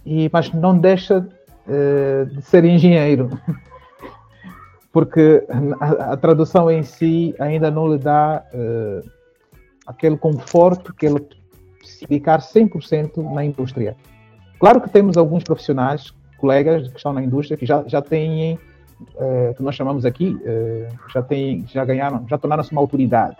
[0.03, 3.29] e, mas não deixa uh, de ser engenheiro,
[4.91, 5.45] porque
[5.79, 8.43] a, a, tradução em si ainda não lhe dá
[9.85, 11.19] aquele conforto que ele
[11.83, 13.95] se dedicar 100% na indústria.
[14.65, 19.53] Claro que temos alguns profissionais, colegas que estão na indústria, que já, já têm uh,
[19.55, 23.37] que nós chamamos aqui uh, já tem, já ganharam, já tornaram-se uma autoridade,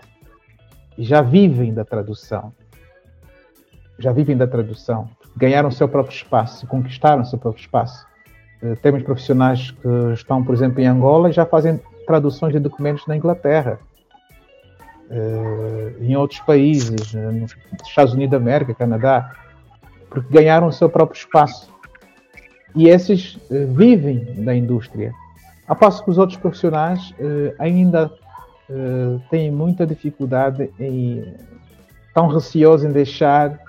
[0.96, 2.52] já vivem da tradução,
[3.98, 8.06] já vivem da tradução, ganharam seu próprio espaço, conquistaram seu próprio espaço.
[8.62, 13.04] Uh, temos profissionais que estão, por exemplo, em Angola e já fazem traduções de documentos
[13.08, 13.80] na Inglaterra,
[16.00, 19.32] em outros países, nos Estados Unidos da América, Canadá,
[20.16, 21.70] porque ganharam seu próprio espaço
[22.74, 25.12] e esses uh, vivem da indústria.
[25.68, 28.10] A passo que os outros profissionais uh, ainda
[28.70, 31.34] uh, têm muita dificuldade em
[32.14, 33.60] tão receosos em deixar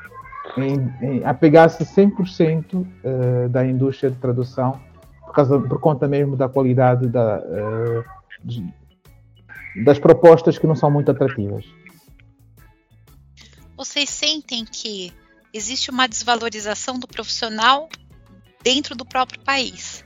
[0.55, 4.79] em, em apegar-se 100% uh, da indústria de tradução
[5.25, 7.41] por, causa, por conta mesmo da qualidade da,
[8.41, 8.73] de,
[9.83, 11.65] das propostas que não são muito atrativas.
[13.75, 15.11] Vocês sentem que
[15.53, 17.89] existe uma desvalorização do profissional
[18.63, 20.03] dentro do próprio país.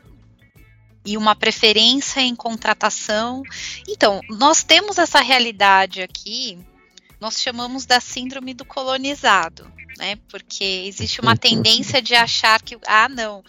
[1.04, 3.42] E uma preferência em contratação.
[3.88, 6.60] Então, nós temos essa realidade aqui,
[7.20, 10.18] nós chamamos da síndrome do colonizado, né?
[10.30, 13.44] Porque existe uma tendência de achar que, ah, não,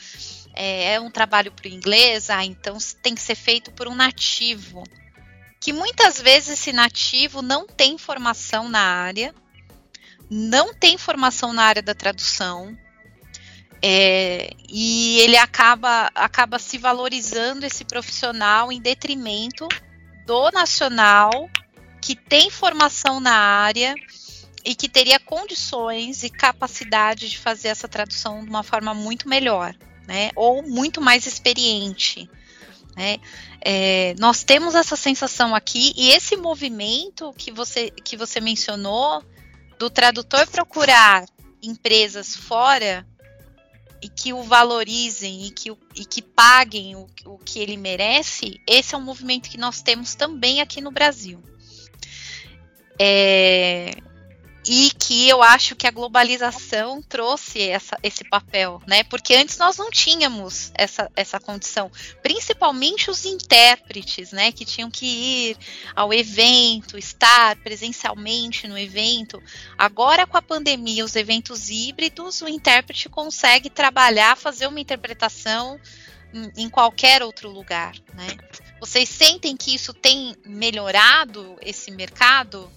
[0.55, 3.95] é, é um trabalho para o inglês, ah, então tem que ser feito por um
[3.95, 4.83] nativo.
[5.61, 9.35] Que muitas vezes esse nativo não tem formação na área,
[10.35, 12.75] não tem formação na área da tradução,
[13.83, 19.69] é, e ele acaba, acaba se valorizando esse profissional em detrimento
[20.25, 21.51] do nacional
[22.01, 23.95] que tem formação na área
[24.65, 29.75] e que teria condições e capacidade de fazer essa tradução de uma forma muito melhor,
[30.07, 30.31] né?
[30.35, 32.31] Ou muito mais experiente.
[32.97, 33.19] Né?
[33.61, 39.25] É, nós temos essa sensação aqui e esse movimento que você, que você mencionou
[39.83, 41.27] do tradutor procurar
[41.61, 43.05] empresas fora
[44.01, 48.95] e que o valorizem e que, e que paguem o, o que ele merece, esse
[48.95, 51.43] é um movimento que nós temos também aqui no Brasil.
[52.97, 53.97] É,
[54.65, 59.03] e que eu acho que a globalização trouxe essa, esse papel, né?
[59.05, 61.91] Porque antes nós não tínhamos essa, essa condição,
[62.23, 64.53] principalmente os intérpretes, né?
[64.53, 65.57] Que tinham que ir
[65.97, 69.43] ao evento, estar presencialmente no evento.
[69.77, 75.81] Agora, com a pandemia, os eventos híbridos, o intérprete consegue trabalhar, fazer uma interpretação
[76.33, 78.29] em, em qualquer outro lugar, né?
[78.79, 82.71] Vocês sentem que isso tem melhorado esse mercado?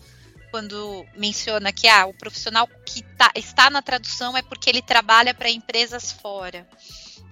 [0.55, 5.33] Quando menciona que ah, o profissional que tá, está na tradução é porque ele trabalha
[5.33, 6.65] para empresas fora,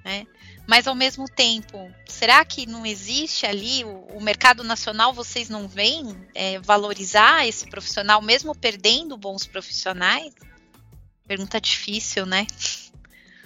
[0.03, 0.27] né?
[0.67, 5.13] Mas ao mesmo tempo, será que não existe ali o, o mercado nacional?
[5.13, 10.33] Vocês não veem é, valorizar esse profissional, mesmo perdendo bons profissionais?
[11.25, 12.45] Pergunta difícil, né?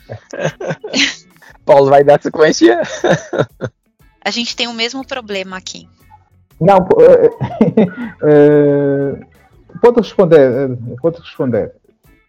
[1.63, 2.81] Paulo vai dar sequência.
[4.25, 5.87] A gente tem o mesmo problema aqui.
[6.59, 6.89] Não, uh,
[9.81, 11.71] pode responder, eh, pode responder.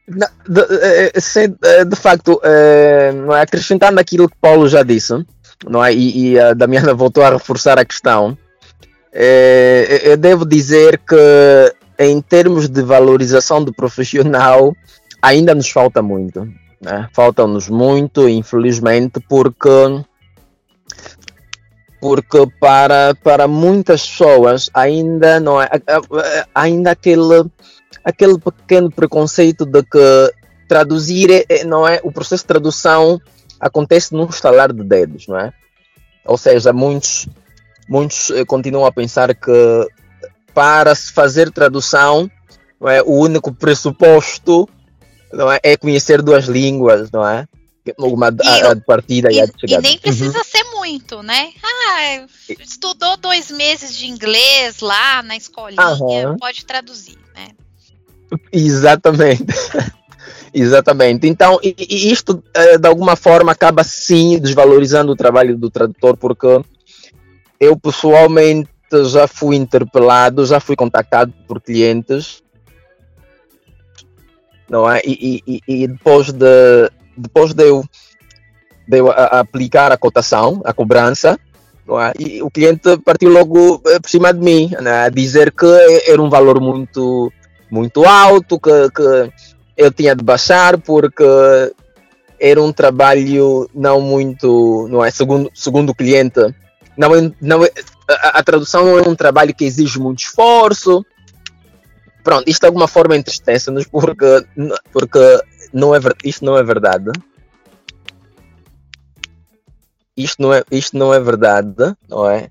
[0.09, 2.41] Não, de, eh, eh, de, facto,
[3.27, 5.13] não é, acrescentando aquilo que Paulo já disse,
[5.69, 8.37] não é, e, e a Damiana voltou a reforçar a questão,
[9.13, 14.73] eu devo dizer que em termos de valorização do profissional
[15.21, 16.49] ainda nos falta muito.
[16.81, 17.09] Né?
[17.13, 19.69] Falta-nos muito, infelizmente, porque
[22.01, 25.69] porque para, para muitas pessoas ainda não é
[26.55, 27.45] ainda aquele
[28.05, 30.33] aquele pequeno preconceito de que
[30.69, 33.21] traduzir é, é, não é o processo de tradução
[33.59, 35.53] acontece num estalar de dedos não é?
[36.25, 37.29] Ou seja muitos
[37.89, 39.89] muitos eh, continuam a pensar que
[40.55, 42.31] para se fazer tradução
[42.83, 44.69] é o único pressuposto
[45.33, 47.47] não é, é conhecer duas línguas não é
[47.99, 50.45] uma e, a, a partida e, e, a e nem precisa uhum.
[50.45, 51.51] ser muito, né?
[51.63, 52.27] Ah,
[52.61, 56.37] estudou dois meses de inglês lá na escolinha, uhum.
[56.37, 57.49] pode traduzir, né?
[58.53, 59.47] Exatamente.
[60.53, 61.27] Exatamente.
[61.27, 66.17] Então, e, e isto eh, de alguma forma acaba sim desvalorizando o trabalho do tradutor,
[66.17, 66.61] porque
[67.61, 68.71] eu pessoalmente
[69.11, 72.43] já fui interpelado, já fui contactado por clientes,
[74.69, 75.01] não é?
[75.05, 77.85] E, e, e depois de depois de eu,
[78.87, 81.39] de eu aplicar a cotação, a cobrança,
[81.89, 82.13] é?
[82.23, 85.05] e o cliente partiu logo eh, por cima de mim, né?
[85.05, 85.67] a dizer que
[86.07, 87.33] era um valor muito,
[87.71, 89.33] muito alto, que, que
[89.77, 91.25] eu tinha de baixar porque
[92.39, 96.41] era um trabalho não muito, não é, segundo, segundo o cliente,
[96.97, 97.71] não, é, não é,
[98.09, 101.05] a, a tradução não é um trabalho que exige muito esforço.
[102.23, 104.45] Pronto, isto de alguma forma entristece-nos porque,
[104.93, 105.43] porque
[105.73, 107.11] não é, isto não é verdade.
[110.19, 112.51] isto não é, isto não é verdade, não é?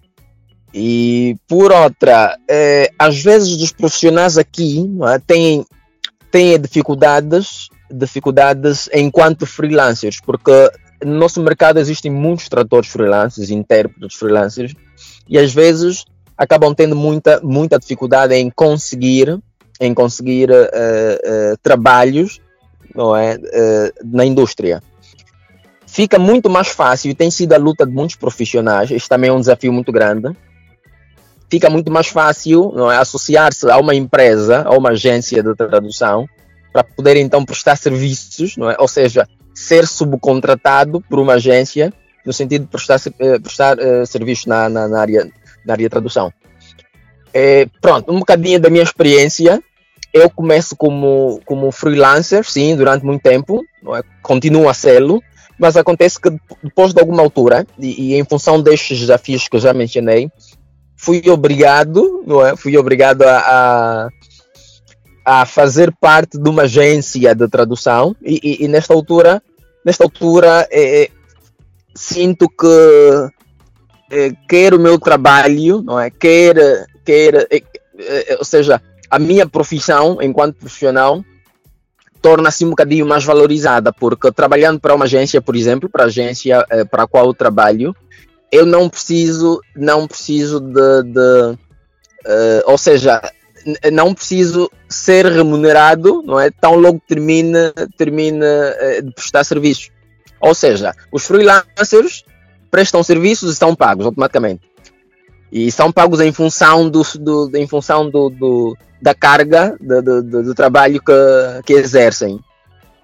[0.73, 5.65] E por outra, é, às vezes os profissionais aqui é, têm,
[6.31, 10.71] têm dificuldades, dificuldades enquanto freelancers, porque
[11.03, 14.73] no nosso mercado existem muitos tradutores freelancers, intérpretes freelancers,
[15.27, 16.05] e às vezes
[16.37, 19.37] acabam tendo muita, muita dificuldade em conseguir,
[19.79, 22.39] em conseguir uh, uh, trabalhos
[22.95, 24.81] não é, uh, na indústria.
[25.85, 29.33] Fica muito mais fácil, e tem sido a luta de muitos profissionais, este também é
[29.33, 30.35] um desafio muito grande,
[31.49, 36.27] fica muito mais fácil não é, associar-se a uma empresa, a uma agência de tradução,
[36.73, 38.75] para poder então prestar serviços, não é?
[38.77, 41.91] ou seja, ser subcontratado por uma agência
[42.25, 45.31] no sentido de prestar, uh, prestar uh, serviço na, na, na, área,
[45.65, 46.31] na área de tradução.
[47.33, 49.63] É, pronto, um bocadinho da minha experiência.
[50.17, 53.63] Eu começo como, como freelancer, sim, durante muito tempo,
[53.95, 54.01] é?
[54.21, 55.21] continuo a sê-lo,
[55.59, 56.29] mas acontece que
[56.63, 60.29] depois de alguma altura, e, e, em função destes desafios que eu já mencionei,
[60.95, 62.55] fui obrigado, não é?
[62.55, 64.09] Fui obrigado a,
[65.25, 69.41] a, a fazer parte de uma agência de tradução e, e, e nesta altura,
[69.85, 71.09] nesta altura é, é
[71.95, 73.29] sinto que
[74.11, 76.09] é, quer o meu trabalho, não é?
[76.09, 76.55] Quer,
[77.03, 77.61] quer, é,
[77.99, 81.23] é, ou seja, a minha profissão enquanto profissional
[82.21, 86.65] torna-se um bocadinho mais valorizada, porque trabalhando para uma agência, por exemplo, para a agência
[86.69, 87.95] é, para a qual eu trabalho,
[88.51, 91.57] eu não preciso, não preciso de, de
[92.27, 93.21] uh, ou seja,
[93.91, 96.49] não preciso ser remunerado, não é?
[96.49, 99.89] Tão logo termine, termine uh, de prestar serviços.
[100.39, 102.23] Ou seja, os freelancers
[102.69, 104.66] prestam serviços e são pagos automaticamente.
[105.51, 110.43] E são pagos em função do, do em função do, do da carga do, do,
[110.43, 111.13] do trabalho que,
[111.65, 112.39] que exercem.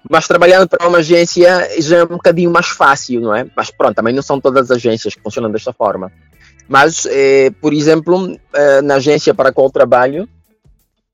[0.08, 3.46] Mas trabalhando para uma agência já é um bocadinho mais fácil, não é?
[3.56, 6.12] Mas pronto, também não são todas as agências que funcionam desta forma.
[6.68, 10.28] Mas, eh, por exemplo, eh, na agência para a qual trabalho,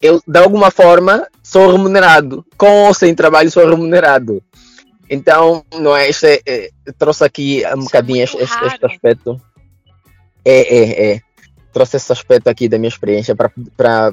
[0.00, 2.44] eu de alguma forma sou remunerado.
[2.56, 4.42] Com ou sem trabalho, sou remunerado.
[5.08, 6.08] Então, não é?
[6.08, 9.40] Este, é, é trouxe aqui um Isso é bocadinho é este, este, aspecto.
[10.44, 11.20] É, é, é.
[11.72, 14.12] Trouxe esse aspecto aqui da minha experiência para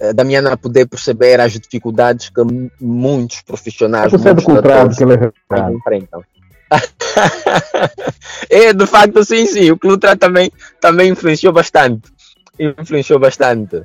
[0.00, 2.40] eh, Damiana poder perceber as dificuldades que
[2.80, 5.32] muitos profissionais é muitos tratores que ele
[5.74, 6.22] enfrentam.
[8.50, 9.70] é, de facto, sim, sim.
[9.70, 10.50] O Clutra também,
[10.80, 12.10] também influenciou bastante.
[12.58, 13.82] Influenciou bastante.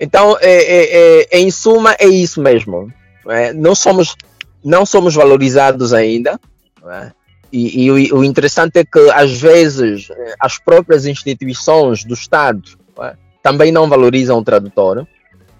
[0.00, 2.92] Então, é, é, é, em suma, é isso mesmo.
[3.28, 3.52] É?
[3.52, 4.16] Não, somos,
[4.64, 6.40] não somos valorizados ainda.
[6.84, 7.12] É?
[7.52, 10.08] E, e, o interessante é que, às vezes,
[10.40, 12.62] as próprias instituições do Estado
[12.98, 13.14] é?
[13.42, 15.06] também não valorizam o tradutor.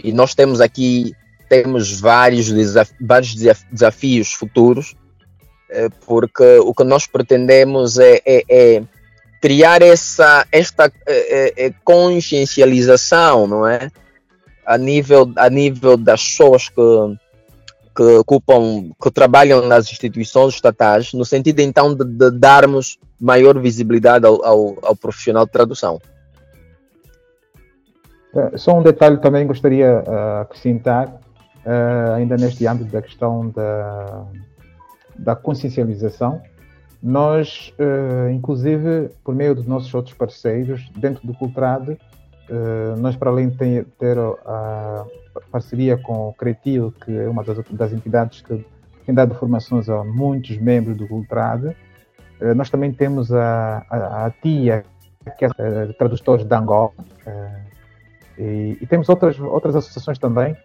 [0.03, 1.14] E nós temos aqui
[1.53, 3.34] temos vários, desaf vários
[3.70, 4.97] desafios futuros,
[5.68, 8.82] eh, porque o que nós pretendemos é, é, é
[9.38, 13.90] criar essa esta é, é, consciencialização, não é?
[14.64, 16.80] A nível, a nível das pessoas que,
[17.95, 24.26] que ocupam, que trabalham nas instituições estatais, no sentido então de, de darmos maior visibilidade
[24.26, 26.01] ao, ao, ao profissional de tradução.
[28.34, 33.51] Eh, só um detalhe também gostaria de uh, acrescentar, uh, ainda neste âmbito da questão
[33.51, 34.24] da,
[35.18, 36.40] da consciencialização.
[37.03, 41.34] Nós, uh, inclusive, por meio dos nossos outros parceiros, dentro do
[42.53, 45.05] Cultrad, nós, para além de ter, ter a
[45.50, 48.64] parceria com o Cretil, que é uma das, das entidades que
[49.07, 51.74] tem dado formações a muitos membros do Cultrad,
[52.57, 54.84] nós também temos a, a, a TIA,
[55.38, 55.48] que é
[55.96, 56.90] tradutores de Angola,
[58.36, 60.57] e, e, temos outras, outras associações também,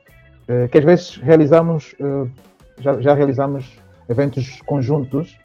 [0.47, 2.27] eh, que às vezes realizamos, eh,
[2.79, 3.77] já, já, realizamos
[4.09, 5.37] eventos conjuntos,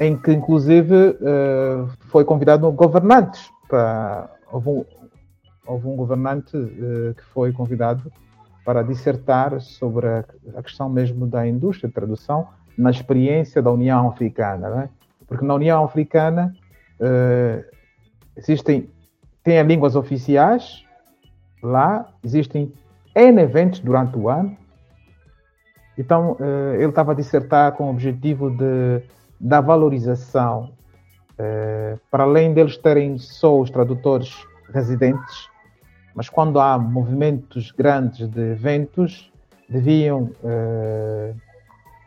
[0.00, 4.28] em que inclusive eh, foi convidado governantes para.
[4.52, 4.84] Houve
[5.66, 6.52] houve um governante
[7.16, 8.10] que foi convidado
[8.64, 10.24] para dissertar sobre a,
[10.56, 14.88] a, questão mesmo da indústria de tradução na experiência da União Africana, né?
[15.26, 16.52] porque na União Africana
[18.36, 18.90] existem
[19.42, 20.86] tem línguas oficiais
[21.62, 22.72] Lá existem
[23.14, 24.56] N eventos durante o ano.
[25.98, 29.02] Então, eh, ele estava a dissertar com o objetivo de,
[29.40, 30.70] da valorização,
[31.38, 35.48] eh, para além deles terem só os tradutores residentes,
[36.16, 39.30] mas quando há movimentos grandes de eventos,
[39.68, 41.34] deviam eh,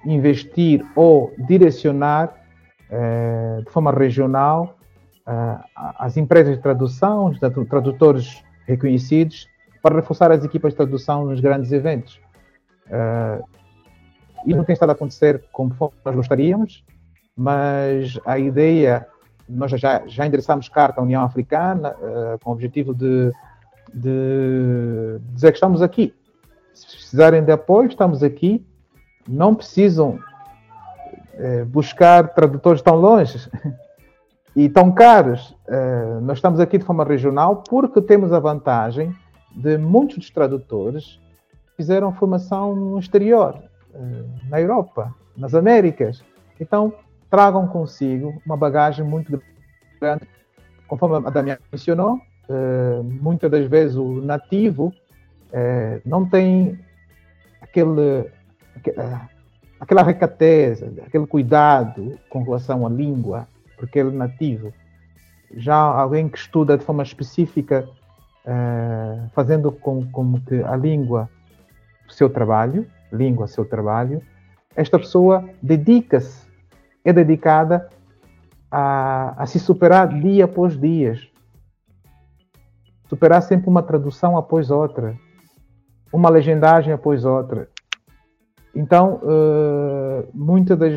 [0.05, 2.35] investir ou direcionar
[3.63, 4.75] de forma regional
[5.75, 7.39] as empresas de tradução, os
[7.69, 9.47] tradutores reconhecidos
[9.81, 12.19] para reforçar as equipas de tradução nos grandes eventos.
[12.87, 13.43] Uh,
[14.45, 16.83] isso não tem estado a acontecer como nós gostaríamos,
[17.35, 19.05] mas a ideia
[19.47, 23.31] nós já, já endereçamos carta à União Africana uh, com o objetivo de,
[23.93, 26.13] de dizer que estamos aqui.
[26.73, 28.65] Se precisarem de apoio, estamos aqui.
[29.27, 30.19] Não precisam
[31.35, 33.49] uh, buscar tradutores tão longe
[34.55, 35.55] e tão caros.
[35.67, 39.15] Uh, nós estamos aqui de forma regional porque temos a vantagem
[39.55, 41.19] de muitos dos tradutores
[41.75, 43.57] fizeram formação no exterior,
[44.49, 46.21] na Europa, nas Américas.
[46.59, 46.93] Então,
[47.29, 49.41] tragam consigo uma bagagem muito
[49.99, 50.27] grande.
[50.87, 52.21] Conforme a Damiana mencionou, eh,
[53.21, 54.93] muitas das vezes o nativo
[55.51, 56.79] eh, não tem
[57.61, 58.29] aquele,
[58.85, 59.19] eh,
[59.79, 63.47] aquela recateza, aquele cuidado com relação à língua,
[63.77, 64.73] porque ele é nativo.
[65.55, 67.87] Já alguém que estuda de forma específica,
[69.33, 71.29] fazendo com, com que a língua
[72.07, 74.21] seu trabalho, língua seu trabalho,
[74.75, 76.47] esta pessoa dedica-se
[77.03, 77.89] é dedicada
[78.71, 81.19] a, a se superar dia após dia.
[83.09, 85.17] Superar sempre uma tradução após outra,
[86.13, 87.67] uma legendagem após outra.
[88.75, 90.93] Então, uh, muitas das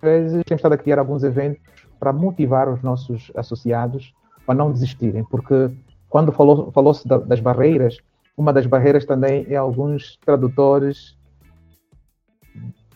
[0.00, 1.60] vezes, temos estado a criar alguns eventos
[1.98, 4.14] para motivar os nossos associados
[4.46, 5.70] a não desistirem, porque
[6.08, 6.94] quando falou-se falou
[7.26, 7.98] das barreiras,
[8.36, 11.16] uma das barreiras também é alguns tradutores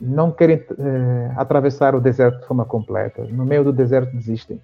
[0.00, 3.24] não querem eh, atravessar o deserto de forma completa.
[3.24, 4.60] No meio do deserto desistem.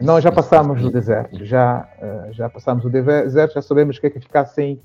[0.00, 4.06] Nós já passamos o deserto, já, uh, já passamos o deserto, já sabemos o que
[4.08, 4.80] é que ficar sem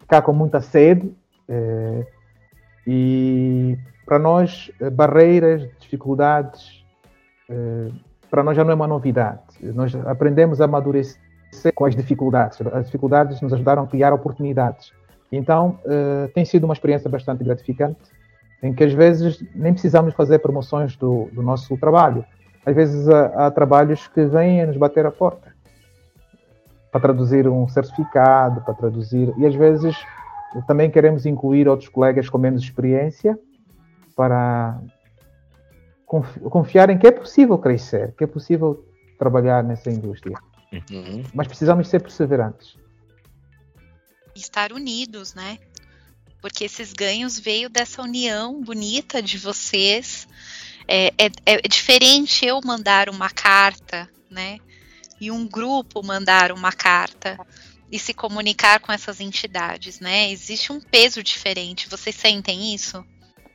[0.00, 1.06] ficar com muita sede.
[1.48, 2.04] Uh,
[2.86, 6.84] e para nós, barreiras, dificuldades,
[8.30, 9.40] para nós já não é uma novidade.
[9.60, 11.18] Nós aprendemos a amadurecer
[11.74, 12.60] com as dificuldades.
[12.72, 14.92] As dificuldades nos ajudaram a criar oportunidades.
[15.32, 15.80] Então,
[16.32, 17.98] tem sido uma experiência bastante gratificante
[18.62, 22.24] em que às vezes nem precisamos fazer promoções do, do nosso trabalho.
[22.66, 25.54] Às vezes há, há, trabalhos que vêm a nos bater a porta
[26.90, 29.32] para traduzir um certificado, para traduzir.
[29.38, 29.96] E às vezes
[30.66, 33.38] também queremos incluir outros colegas com menos experiência
[34.16, 34.80] para
[36.04, 38.84] confiar em que é possível crescer, que é possível
[39.18, 40.36] trabalhar nessa indústria.
[40.72, 41.22] Uhum.
[41.32, 42.76] Mas precisamos ser perseverantes.
[44.34, 45.58] Estar unidos, né?
[46.46, 50.28] porque esses ganhos veio dessa união bonita de vocês.
[50.88, 54.58] É, é, é diferente eu mandar uma carta, né?
[55.20, 57.38] E um grupo mandar uma carta
[57.90, 60.30] e se comunicar com essas entidades, né?
[60.30, 61.88] Existe um peso diferente.
[61.88, 63.04] Vocês sentem isso?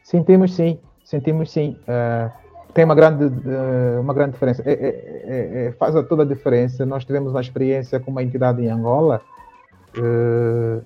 [0.03, 1.77] Sentimos sim, sentimos sim.
[1.82, 2.32] Uh,
[2.73, 4.63] tem uma grande, uh, uma grande diferença.
[4.65, 6.86] É, é, é, faz toda a diferença.
[6.86, 9.21] Nós tivemos uma experiência com uma entidade em Angola
[9.97, 10.86] uh,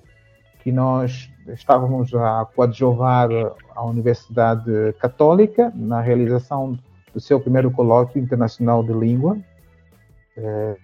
[0.66, 3.28] que nós estávamos a coadjuvar
[3.72, 6.76] a Universidade Católica na realização
[7.14, 9.38] do seu primeiro colóquio internacional de língua.
[10.36, 10.76] É,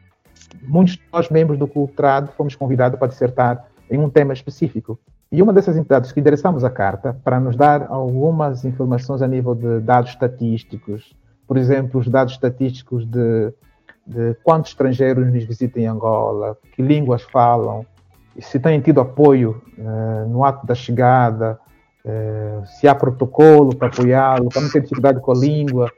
[0.62, 4.96] muitos de nós, membros do Cultrado, fomos convidados para dissertar em um tema específico.
[5.32, 9.52] E uma dessas entidades que endereçamos a carta para nos dar algumas informações a nível
[9.52, 11.12] de dados estatísticos,
[11.44, 13.52] por exemplo, os dados estatísticos de,
[14.06, 17.84] de quantos estrangeiros nos visitam em Angola, que línguas falam,
[18.40, 21.58] se têm tido apoio uh, no ato da chegada,
[22.04, 25.90] uh, se há protocolo para apoiá-lo, para não ter dificuldade com a língua,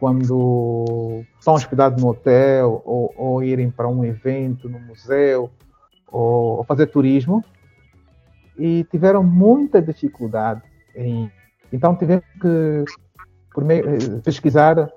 [0.00, 5.50] quando estão hospedados no hotel ou, ou irem para um evento no museu
[6.10, 7.44] ou, ou fazer turismo
[8.58, 10.62] e tiveram muita dificuldade
[10.96, 11.30] em
[11.70, 12.84] então tivemos que
[13.62, 14.90] meio, eh, pesquisar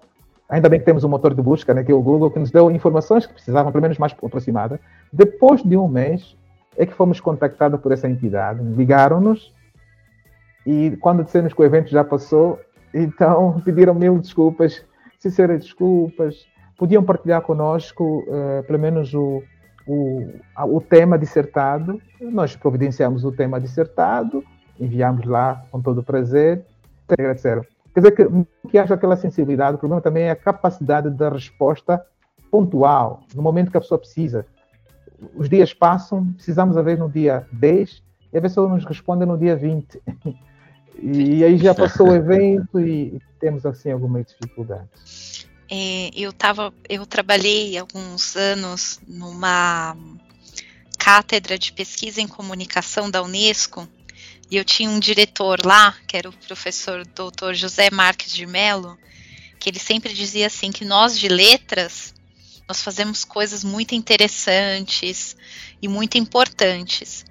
[0.49, 2.49] ainda bem que temos um motor de busca né, que é o Google que nos
[2.49, 4.80] deu informações que precisavam pelo menos mais aproximadas
[5.11, 6.36] depois de um mês
[6.78, 9.53] é que fomos contactados por essa entidade, ligaram-nos
[10.65, 12.59] e quando dissemos que o evento já passou,
[12.93, 14.84] então pediram mil desculpas,
[15.19, 16.45] sinceras desculpas,
[16.78, 19.43] podiam partilhar conosco uh, pelo menos o,
[19.88, 20.28] o,
[20.65, 24.43] o tema dissertado, nós providenciamos o tema dissertado,
[24.80, 26.65] enviamos lá com todo o prazer,
[27.07, 27.63] agradeceram.
[27.93, 32.03] Quer dizer que, que haja aquela sensibilidade, o problema também é a capacidade da resposta
[32.49, 34.45] pontual, no momento que a pessoa precisa
[35.36, 38.01] os dias passam, precisamos a ver no dia 10
[38.32, 40.01] e a pessoa nos responde no dia 20.
[41.05, 44.88] E aí já passou o evento e temos assim alguma dificuldade.
[45.69, 49.97] É, eu tava, eu trabalhei alguns anos numa
[50.97, 53.88] cátedra de pesquisa em comunicação da Unesco
[54.49, 58.97] e eu tinha um diretor lá, que era o professor doutor José Marques de Mello,
[59.59, 62.13] que ele sempre dizia assim que nós de letras
[62.68, 65.36] nós fazemos coisas muito interessantes
[65.82, 67.26] e muito importantes,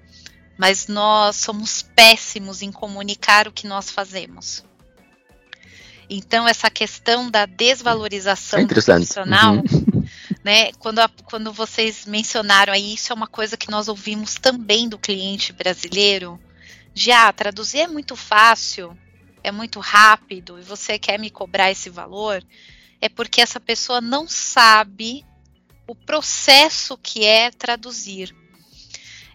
[0.58, 4.64] mas nós somos péssimos em comunicar o que nós fazemos.
[6.08, 10.04] então, essa questão da desvalorização é profissional, uhum.
[10.44, 10.72] né?
[10.72, 14.98] Quando, a, quando vocês mencionaram aí, isso é uma coisa que nós ouvimos também do
[14.98, 16.38] cliente brasileiro,
[16.92, 18.96] de ah, traduzir é muito fácil,
[19.42, 22.44] é muito rápido, e você quer me cobrar esse valor,
[23.02, 25.26] é porque essa pessoa não sabe
[25.88, 28.32] o processo que é traduzir.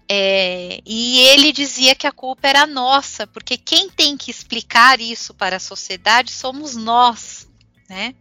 [0.09, 5.33] É, e ele dizia que a culpa era nossa, porque quem tem que explicar isso
[5.33, 7.49] para a sociedade somos nós,
[7.89, 8.15] né?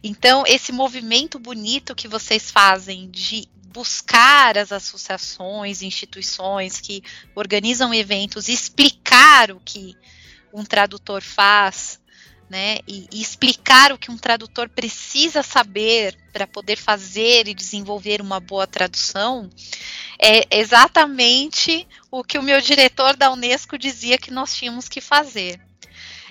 [0.00, 7.02] Então, esse movimento bonito que vocês fazem de buscar as associações, instituições que
[7.34, 9.96] organizam eventos, explicar o que
[10.52, 11.98] um tradutor faz,
[12.48, 12.78] né?
[12.86, 18.40] E, e explicar o que um tradutor precisa saber para poder fazer e desenvolver uma
[18.40, 19.48] boa tradução,
[20.20, 25.60] é exatamente o que o meu diretor da Unesco dizia que nós tínhamos que fazer.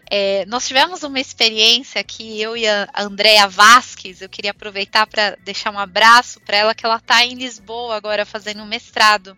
[0.10, 5.36] É, nós tivemos uma experiência que eu e a Andrea Vasques, eu queria aproveitar para
[5.44, 9.38] deixar um abraço para ela, que ela está em Lisboa agora fazendo um mestrado.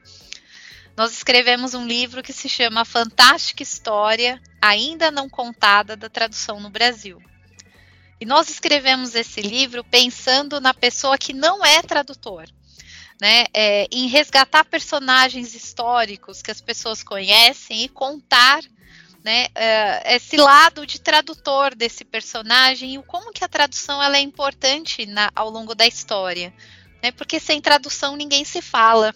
[0.98, 6.70] Nós escrevemos um livro que se chama Fantástica História, ainda não contada, da tradução no
[6.70, 7.22] Brasil.
[8.20, 12.48] E nós escrevemos esse livro pensando na pessoa que não é tradutor
[13.20, 18.62] né, é, em resgatar personagens históricos que as pessoas conhecem e contar
[19.24, 24.22] né, é, esse lado de tradutor desse personagem e como que a tradução ela é
[24.22, 26.54] importante na, ao longo da história.
[27.02, 29.14] Né, porque sem tradução ninguém se fala.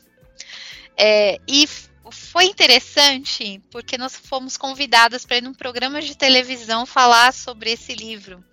[1.01, 1.65] É, e
[2.11, 7.95] foi interessante porque nós fomos convidadas para ir num programa de televisão falar sobre esse
[7.95, 8.43] livro.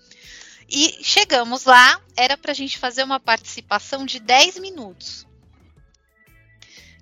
[0.68, 5.26] E chegamos lá, era para a gente fazer uma participação de 10 minutos.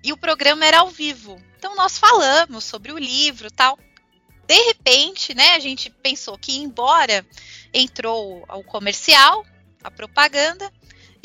[0.03, 1.39] E o programa era ao vivo.
[1.59, 3.77] Então nós falamos sobre o livro tal.
[4.47, 7.23] De repente, né, a gente pensou que embora
[7.71, 9.45] entrou o comercial,
[9.83, 10.71] a propaganda,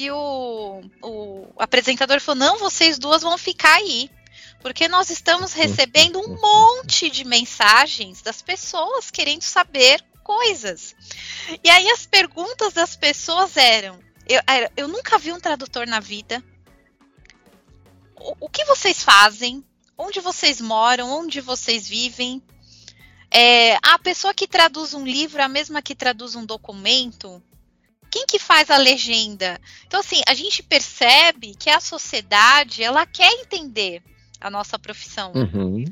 [0.01, 4.11] e o, o apresentador falou: não, vocês duas vão ficar aí.
[4.63, 10.95] Porque nós estamos recebendo um monte de mensagens das pessoas querendo saber coisas.
[11.63, 14.41] E aí as perguntas das pessoas eram: eu,
[14.77, 16.43] eu nunca vi um tradutor na vida,
[18.17, 19.65] o, o que vocês fazem,
[19.97, 22.43] onde vocês moram, onde vocês vivem.
[23.31, 27.43] É, a pessoa que traduz um livro é a mesma que traduz um documento.
[28.31, 29.61] Que faz a legenda?
[29.89, 34.05] Então, assim, a gente percebe que a sociedade, ela quer entender
[34.41, 35.33] a nossa profissão.
[35.35, 35.85] Uhum.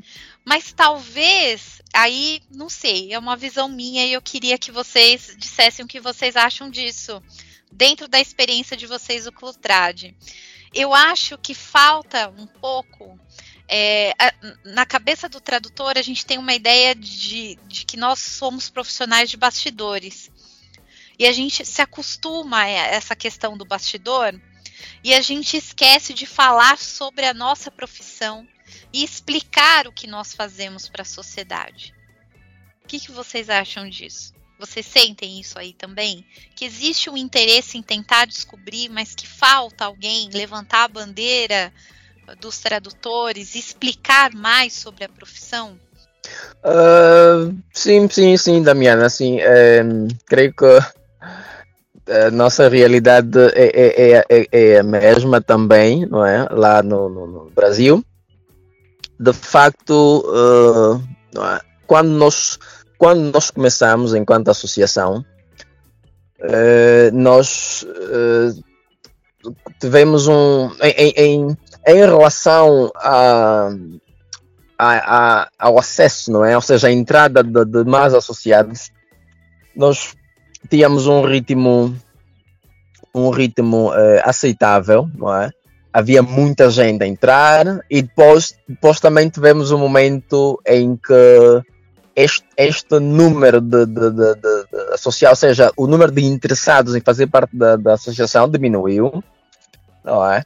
[0.45, 5.83] Mas talvez, aí, não sei, é uma visão minha e eu queria que vocês dissessem
[5.83, 7.21] o que vocês acham disso,
[7.69, 10.13] dentro da experiência de vocês, o Clutrad.
[10.73, 13.19] Eu acho que falta um pouco.
[13.67, 14.13] É,
[14.63, 19.29] na cabeça do tradutor, a gente tem uma ideia de, de que nós somos profissionais
[19.29, 20.31] de bastidores.
[21.19, 24.33] E a gente se acostuma a essa questão do bastidor
[25.03, 28.47] e a gente esquece de falar sobre a nossa profissão
[28.93, 31.93] e explicar o que nós fazemos para a sociedade.
[32.83, 34.33] O que, que vocês acham disso?
[34.57, 36.25] Vocês sentem isso aí também?
[36.55, 41.73] Que existe um interesse em tentar descobrir, mas que falta alguém levantar a bandeira
[42.39, 45.79] dos tradutores, explicar mais sobre a profissão?
[46.63, 49.05] Uh, sim, sim, sim, Damiana.
[49.05, 49.81] Assim, é,
[50.25, 50.65] creio que
[52.09, 56.47] a nossa realidade é, é, é, é, a mesma também, não é?
[56.51, 58.03] Lá no, no, no Brasil.
[59.19, 61.03] De facto, uh,
[61.85, 62.57] quando nós
[62.97, 65.23] quando nós começamos enquanto associação,
[66.41, 68.63] uh, nós uh,
[69.79, 70.69] tivemos um.
[70.81, 71.57] Em, em,
[71.87, 73.69] em relação a,
[74.77, 76.55] a, a, ao acesso, não é?
[76.55, 78.91] Ou seja, a entrada de, de mais associados,
[79.75, 80.13] nós
[80.67, 81.95] tínhamos um ritmo
[83.13, 85.49] um ritmo uh, aceitável, não é?
[85.91, 91.63] Havia muita gente a entrar e depois, depois também tivemos um momento em que
[92.15, 97.01] este, este número de, de, de, de, associados, ou seja, o número de interessados em
[97.01, 99.23] fazer parte da, da associação diminuiu,
[100.03, 100.43] não é?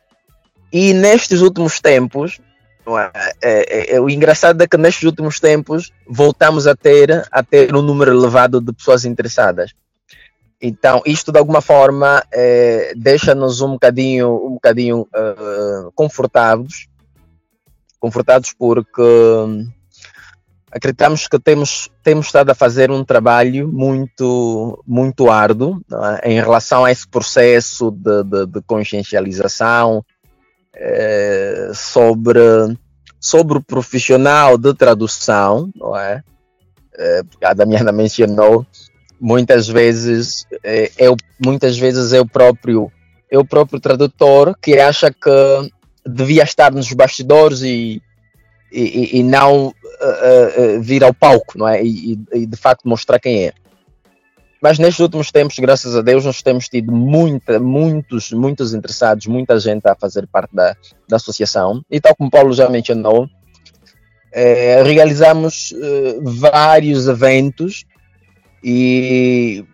[0.71, 2.39] E nestes últimos tempos,
[2.87, 3.11] é?
[3.41, 7.73] É, é, é, o engraçado é que nestes últimos tempos voltamos a ter, a ter
[7.75, 9.73] um número elevado de pessoas interessadas.
[10.65, 16.87] Então, isto de alguma forma é, deixa-nos um bocadinho, um bocadinho uh, confortados,
[17.99, 19.01] confortados porque
[20.71, 25.81] acreditamos que temos, temos estado a fazer um trabalho muito, muito árduo
[26.21, 26.31] é?
[26.31, 30.01] em relação a esse processo de, de, de consciencialização
[30.73, 32.39] é, sobre,
[33.19, 36.23] sobre o profissional de tradução, não é?
[36.97, 38.65] é a Damiana mencionou
[39.23, 41.07] muitas vezes é, é,
[41.39, 42.91] muitas vezes é o próprio
[43.31, 45.71] é o próprio tradutor que acha que
[46.05, 48.01] devia estar nos bastidores e,
[48.69, 51.81] e, e não uh, uh, vir ao palco, não é?
[51.81, 53.53] E, e, de facto mostrar quem é.
[54.61, 59.57] Mas nestes últimos tempos, graças a Deus, nós temos tido muita, muitos, muitos interessados, muita
[59.57, 60.75] gente a fazer parte da,
[61.07, 61.83] da associação.
[61.89, 63.27] E tal como Paulo já mencionou,
[64.31, 67.85] é, realizamos uh, vários eventos
[68.63, 69.65] e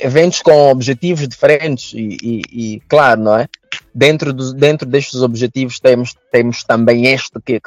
[0.00, 3.48] eventos com objetivos diferentes e, e, e, claro, não é?
[3.94, 7.60] Dentro, do, dentro destes objetivos temos, temos também este que,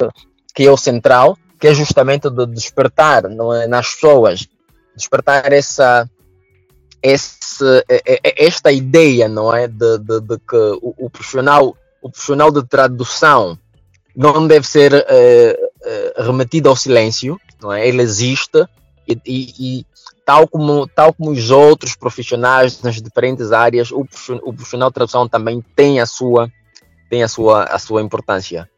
[0.54, 3.66] que é o central, que é justamente de despertar não é?
[3.66, 4.46] nas pessoas,
[4.94, 6.08] despertar essa,
[7.02, 7.84] esse,
[8.22, 13.58] esta ideia, não é, de, de, de que o, o, profissional, o profissional de tradução
[14.14, 17.86] não deve ser uh, uh, remetido ao silêncio, não é?
[17.86, 18.64] Ele existe
[19.06, 19.86] e, e,
[20.28, 25.26] tal como tal como os outros profissionais nas diferentes áreas, o, o profissional de tradução
[25.26, 26.52] também tem a sua
[27.08, 28.68] tem a sua a sua importância.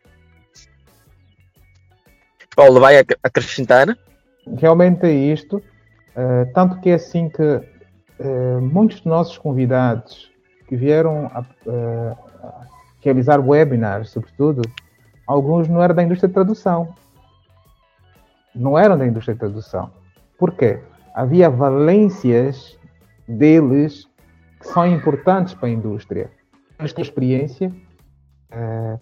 [2.54, 3.98] Paulo vai acrescentar?
[4.58, 10.30] Realmente é isto, uh, tanto que é assim que eh, muitos dos nossos convidados
[10.68, 12.16] que vieram a, uh,
[13.00, 14.62] realizar webinars, sobretudo,
[15.26, 16.94] alguns não eram da indústria de tradução.
[18.54, 19.90] Não eram da indústria de tradução.
[20.38, 20.80] Por quê?
[21.14, 22.78] Havia valências
[23.26, 24.08] deles
[24.60, 26.30] que são importantes para a indústria.
[26.78, 27.72] Têm experiência
[28.52, 29.00] uh,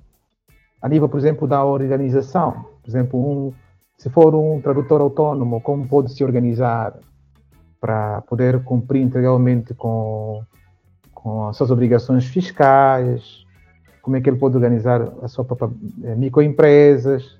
[0.81, 2.65] a nível, por exemplo, da organização.
[2.83, 3.53] Por exemplo, um,
[3.97, 6.95] se for um tradutor autônomo, como pode se organizar?
[7.81, 10.43] para poder cumprir integralmente com,
[11.15, 13.45] com as suas obrigações fiscais,
[14.03, 15.71] como é que ele pode organizar a sua própria
[16.05, 17.39] eh, microempresas,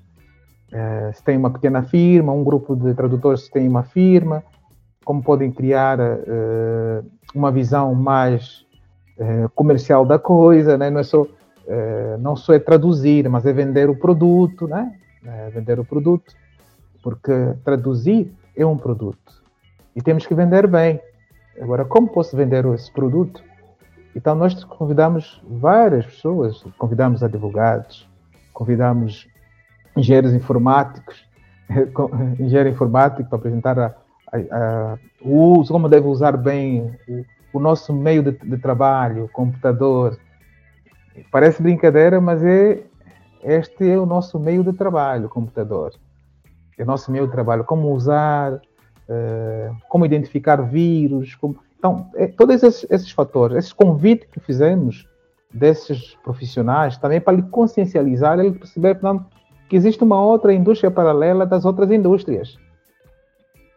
[0.73, 4.45] eh, se tem uma pequena firma, um grupo de tradutores se tem uma firma,
[5.09, 7.03] como podem criar eh,
[7.35, 8.67] uma visão mais
[9.55, 10.91] comercial da coisa, né?
[10.91, 11.27] não é só
[12.21, 14.95] não só é traduzir, mas é vender o produto, né?
[15.25, 16.35] É vender o produto,
[17.03, 17.33] porque
[17.65, 19.43] traduzir é um produto
[19.97, 21.01] e temos que vender bem.
[21.59, 23.43] Agora, como posso vender esse produto?
[24.15, 28.07] Então, nós convidamos várias pessoas, convidamos advogados,
[28.53, 29.27] convidamos
[29.97, 31.27] engenheiros informáticos,
[32.39, 33.95] engenheiro informático para apresentar a,
[35.21, 40.19] o uso, como deve usar bem o, o nosso meio de, de, trabalho, computador.
[41.31, 42.83] Parece brincadeira, mas é,
[43.43, 45.93] este é o nosso meio de trabalho, computador.
[46.77, 51.35] É o nosso meio de trabalho, como usar, uh, como identificar vírus.
[51.35, 51.57] Como...
[51.79, 55.09] Então, é, todos esses, esses, fatores, esses convites que fizemos
[55.53, 58.99] desses profissionais, também para lhe consciencializar, ele perceber
[59.69, 62.59] que existe uma outra indústria paralela das outras indústrias.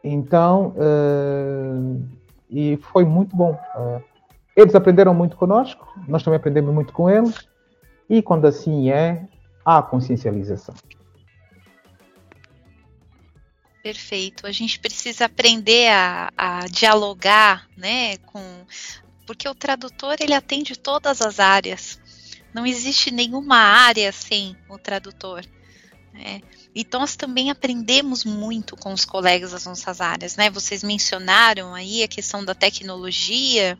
[0.03, 2.07] Então, uh,
[2.49, 3.59] e foi muito bom.
[3.75, 4.03] Uh,
[4.55, 7.47] eles aprenderam muito conosco, nós também aprendemos muito com eles,
[8.09, 9.25] e quando assim é,
[9.63, 10.75] há consciencialização.
[13.81, 14.45] Perfeito.
[14.45, 18.41] A gente precisa aprender a, a dialogar, né, com
[19.25, 21.99] porque o tradutor ele atende todas as áreas.
[22.53, 25.45] Não existe nenhuma área sem o tradutor.
[26.13, 26.41] Né?
[26.73, 30.49] E nós também aprendemos muito com os colegas das nossas áreas, né?
[30.49, 33.77] Vocês mencionaram aí a questão da tecnologia,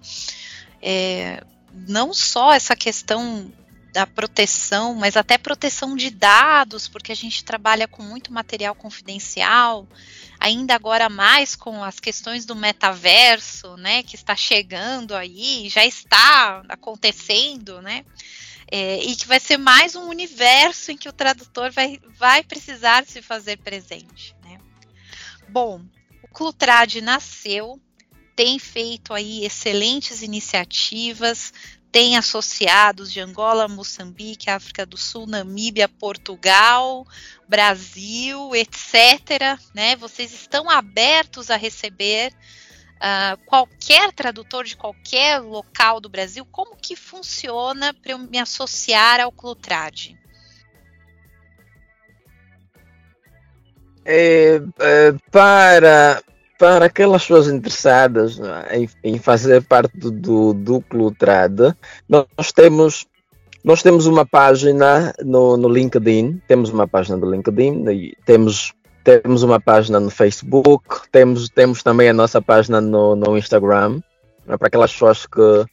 [0.82, 1.44] é,
[1.88, 3.52] não só essa questão
[3.94, 9.88] da proteção, mas até proteção de dados, porque a gente trabalha com muito material confidencial,
[10.40, 16.64] ainda agora mais com as questões do metaverso, né, que está chegando aí, já está
[16.70, 18.06] acontecendo, né,
[18.72, 23.06] é, e que vai ser mais um universo em que o tradutor vai, vai precisar
[23.06, 24.58] se fazer presente, né.
[25.50, 25.84] Bom,
[26.24, 27.80] o Clutrad nasceu,
[28.36, 31.54] tem feito aí excelentes iniciativas,
[31.92, 37.06] tem associados de Angola, Moçambique, África do Sul, Namíbia, Portugal,
[37.50, 39.60] Brasil, etc.
[39.74, 39.98] Né?
[39.98, 42.34] Vocês estão abertos a receber
[43.02, 46.46] uh, qualquer tradutor de qualquer local do Brasil?
[46.52, 50.12] Como que funciona para eu me associar ao Clutrad?
[54.06, 56.24] É, é, para
[56.58, 61.76] para aquelas pessoas interessadas é, em, em, fazer parte do, do, do Clutrad,
[62.08, 63.08] nós temos
[63.64, 67.84] nós temos uma página no, no LinkedIn, temos uma página do LinkedIn,
[68.26, 68.74] temos
[69.04, 74.02] temos uma página no Facebook, temos temos também a nossa página no, no Instagram,
[74.48, 75.66] é para aquelas pessoas que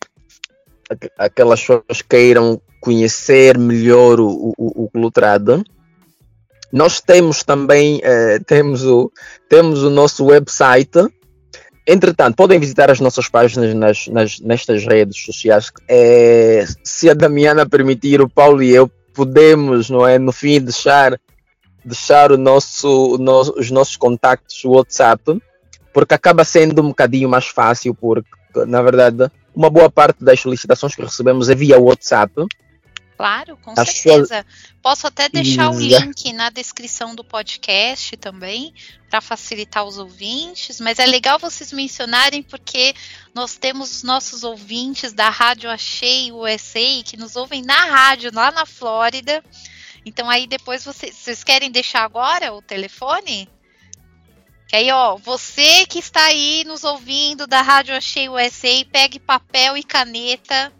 [1.18, 5.62] aquelas pessoas queiram conhecer melhor o, o, o Clutrad.
[6.72, 9.10] Nós temos também uh, temos, o,
[9.48, 11.08] temos o nosso website
[11.88, 15.72] entretanto, podem visitar as nossas páginas nas, nas, nestas redes sociais.
[15.88, 21.18] É, se a Damiana permitir, o Paulo e eu podemos, não é, no fim, deixar,
[21.88, 23.16] deixar nosso,
[23.56, 25.40] os nossos contactos WhatsApp,
[25.92, 28.28] porque acaba sendo um bocadinho mais fácil, porque,
[28.66, 32.32] na verdade, uma boa parte das solicitações que recebemos é via WhatsApp.
[33.16, 34.46] Claro, com certeza.
[34.80, 38.72] Posso até deixar o link na descrição do podcast também,
[39.10, 42.94] para facilitar os ouvintes, mas é legal vocês mencionarem porque
[43.34, 48.52] nós temos os nossos ouvintes da Rádio Achei USA que nos ouvem na rádio lá
[48.52, 49.42] na Flórida.
[50.08, 53.48] Então aí depois vocês, vocês querem deixar agora o telefone?
[54.66, 59.76] Que aí, ó, você que está aí nos ouvindo da Rádio Achei USA, pegue papel
[59.76, 60.72] e caneta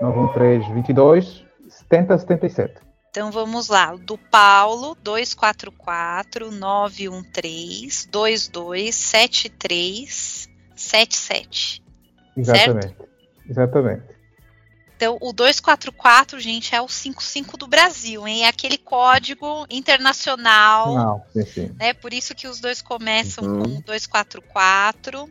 [0.00, 2.85] 913 22 70 77.
[3.16, 11.82] Então vamos lá, do Paulo 244 913 2273 77.
[12.36, 12.88] Exatamente.
[12.88, 13.08] Certo?
[13.48, 14.02] Exatamente.
[14.94, 18.44] Então, o 244, gente, é o 55 do Brasil, hein?
[18.44, 20.94] É aquele código internacional.
[20.94, 21.74] Não, sim, sim.
[21.78, 21.94] Né?
[21.94, 23.62] Por isso que os dois começam uhum.
[23.62, 25.26] com 244.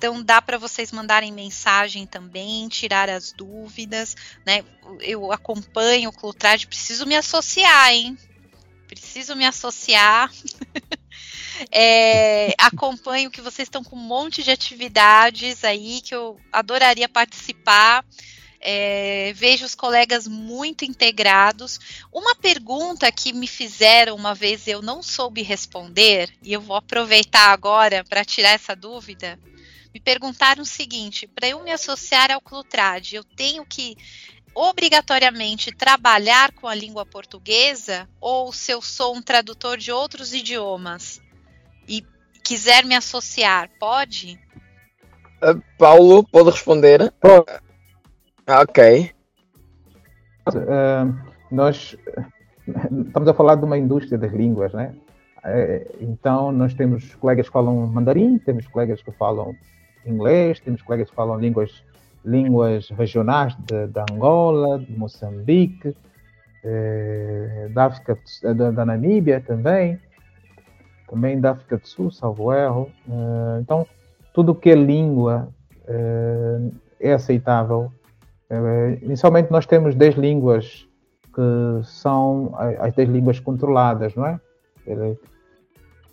[0.00, 4.64] Então dá para vocês mandarem mensagem também, tirar as dúvidas, né?
[5.00, 8.16] Eu acompanho o Clutrad, preciso me associar, hein?
[8.88, 10.32] Preciso me associar.
[11.70, 18.02] é, acompanho que vocês estão com um monte de atividades aí que eu adoraria participar.
[18.58, 21.78] É, vejo os colegas muito integrados.
[22.10, 27.52] Uma pergunta que me fizeram uma vez eu não soube responder, e eu vou aproveitar
[27.52, 29.38] agora para tirar essa dúvida
[29.92, 33.96] me perguntaram o seguinte: para eu me associar ao Clutrad, eu tenho que
[34.54, 41.20] obrigatoriamente trabalhar com a língua portuguesa ou se eu sou um tradutor de outros idiomas
[41.88, 42.04] e
[42.42, 44.38] quiser me associar, pode?
[45.42, 47.12] Uh, Paulo, pode responder?
[47.20, 47.46] Pode.
[48.46, 49.12] Ah, ok.
[50.48, 51.96] Uh, nós
[53.06, 54.94] estamos a falar de uma indústria das línguas, né?
[55.38, 59.54] Uh, então, nós temos colegas que falam mandarim, temos colegas que falam
[60.06, 61.82] inglês, temos colegas que falam línguas,
[62.24, 65.94] línguas regionais de, de Angola, de Moçambique,
[66.62, 68.18] eh, da África,
[68.54, 69.98] da, da, Namíbia também,
[71.08, 72.90] também da África do Sul, salvo erro.
[73.08, 73.86] Eh, então,
[74.32, 75.48] tudo que é língua
[75.86, 76.70] eh,
[77.00, 77.92] é aceitável.
[78.48, 80.86] Eh, inicialmente, nós temos 10 línguas
[81.34, 84.40] que são as 10 línguas controladas, não é?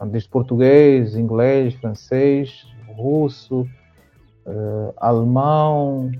[0.05, 3.67] Desde português, inglês, francês, russo,
[4.47, 6.11] uh, alemão,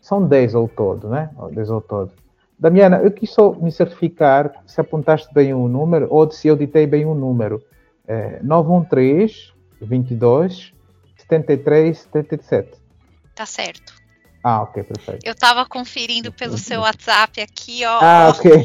[0.00, 1.30] são 10 ao todo, né?
[1.52, 2.12] 10 ao todo.
[2.58, 6.56] Damiana, eu quis só me certificar se apontaste bem o um número ou se eu
[6.56, 7.62] ditei bem o um número.
[8.08, 10.72] É, 913 22
[11.16, 12.80] 73 77.
[13.34, 13.92] Tá certo.
[14.42, 15.26] Ah, ok, perfeito.
[15.26, 17.98] Eu estava conferindo pelo seu WhatsApp aqui, ó.
[18.00, 18.50] Ah, ok.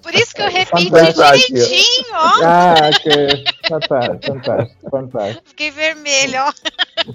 [0.00, 2.44] Por isso que eu repeti direitinho, ó.
[2.44, 3.44] Ah, ok.
[3.68, 5.48] Fantástico, fantástico, fantástico.
[5.48, 6.52] Fiquei vermelho, ó.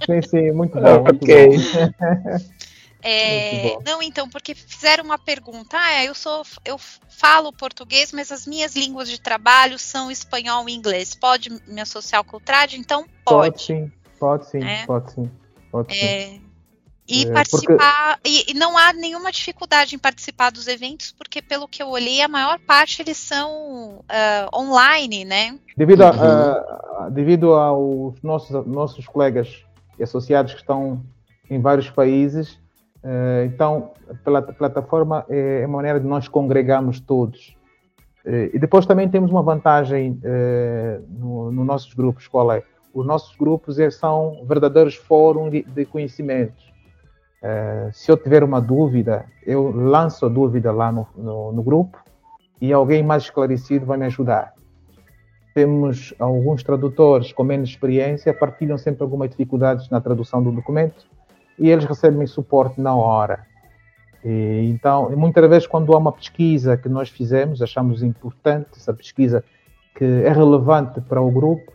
[0.06, 1.04] Sim, sim, muito bom.
[1.04, 1.48] Muito ok.
[1.48, 1.58] Bom.
[3.04, 5.78] É, não, então, porque fizeram uma pergunta.
[5.78, 10.74] Ah, eu sou, eu falo português, mas as minhas línguas de trabalho são espanhol e
[10.74, 11.16] inglês.
[11.16, 12.74] Pode me associar ao Cultrad?
[12.74, 13.52] Então pode.
[13.52, 14.86] Pode sim, pode sim, é.
[14.86, 15.30] pode sim.
[15.90, 16.40] É,
[17.12, 18.16] e é, participar.
[18.16, 18.30] Porque...
[18.30, 22.22] E, e, não há nenhuma dificuldade em participar dos eventos, porque pelo que eu olhei,
[22.22, 25.58] a maior parte eles são uh, online, né?
[25.76, 29.64] Devido, a, uh, devido aos nossos, nossos colegas
[30.00, 31.04] e associados que estão
[31.50, 32.54] em vários países,
[33.04, 33.92] uh, então,
[34.24, 37.56] pela plataforma é uma maneira de nós congregarmos todos.
[38.26, 40.20] e depois também temos uma vantagem
[41.10, 42.64] nos no nossos grupos, qual é?
[42.94, 46.72] Os nossos grupos são verdadeiros fóruns de, de conhecimentos
[47.42, 51.98] é, se eu tiver uma dúvida, eu lanço a dúvida lá no, no, no, grupo
[52.62, 54.54] e alguém mais esclarecido vai me ajudar.
[55.56, 61.08] Temos alguns tradutores com menos experiência, partilham sempre algumas dificuldades na tradução do documento
[61.58, 63.44] e eles recebem suporte na hora.
[64.24, 69.44] E, então, muitas vezes, quando há uma pesquisa que nós fizemos, achamos importante essa pesquisa
[69.96, 71.74] que é relevante para o grupo,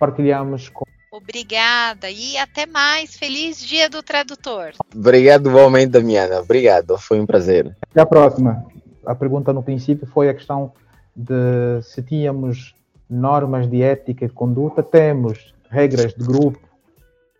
[0.00, 3.16] partilhamos com Obrigada e até mais.
[3.16, 4.72] Feliz Dia do Tradutor.
[4.94, 6.40] Obrigado, igualmente, Damiana.
[6.40, 7.76] Obrigado, foi um prazer.
[7.90, 8.64] Até a próxima.
[9.04, 10.72] A pergunta no princípio foi a questão
[11.14, 12.74] de se tínhamos
[13.08, 14.82] normas de ética e de conduta.
[14.82, 16.60] Temos regras de grupo.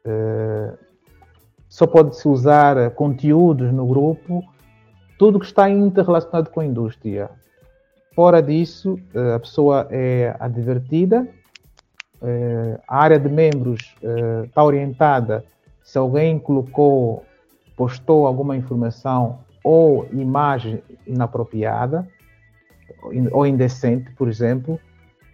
[0.04, 0.76] Uh,
[1.68, 4.42] só pode-se usar conteúdos no grupo.
[5.16, 7.30] Tudo que está interrelacionado com a indústria.
[8.14, 11.39] Fora disso, eh, a pessoa é advertida eh,
[12.86, 13.94] a área de membros
[14.44, 15.44] está eh, orientada
[15.82, 17.24] se alguém colocou,
[17.76, 22.06] postou alguma informação ou imagem inapropriada
[23.32, 24.78] ou indecente, por exemplo,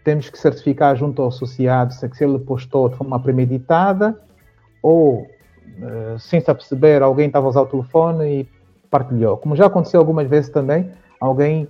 [0.05, 4.19] temos que certificar junto ao associado se ele postou de forma premeditada
[4.81, 5.27] ou,
[5.83, 8.49] eh, sem se perceber, alguém estava a usar o telefone e
[8.89, 9.37] partilhou.
[9.37, 11.69] Como já aconteceu algumas vezes também, alguém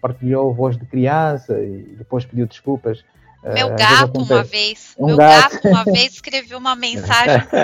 [0.00, 3.04] partilhou voz de criança e depois pediu desculpas.
[3.44, 4.94] Meu é, gato, uma vez.
[4.98, 5.54] Um meu gato.
[5.54, 7.46] gato, uma vez, escreveu uma mensagem.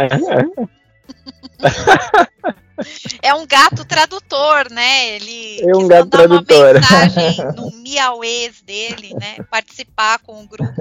[3.23, 5.17] é um gato tradutor, né?
[5.17, 6.77] Ele é um gato tradutor.
[6.77, 9.37] uma mensagem no miauês dele, né?
[9.51, 10.73] Participar com o grupo.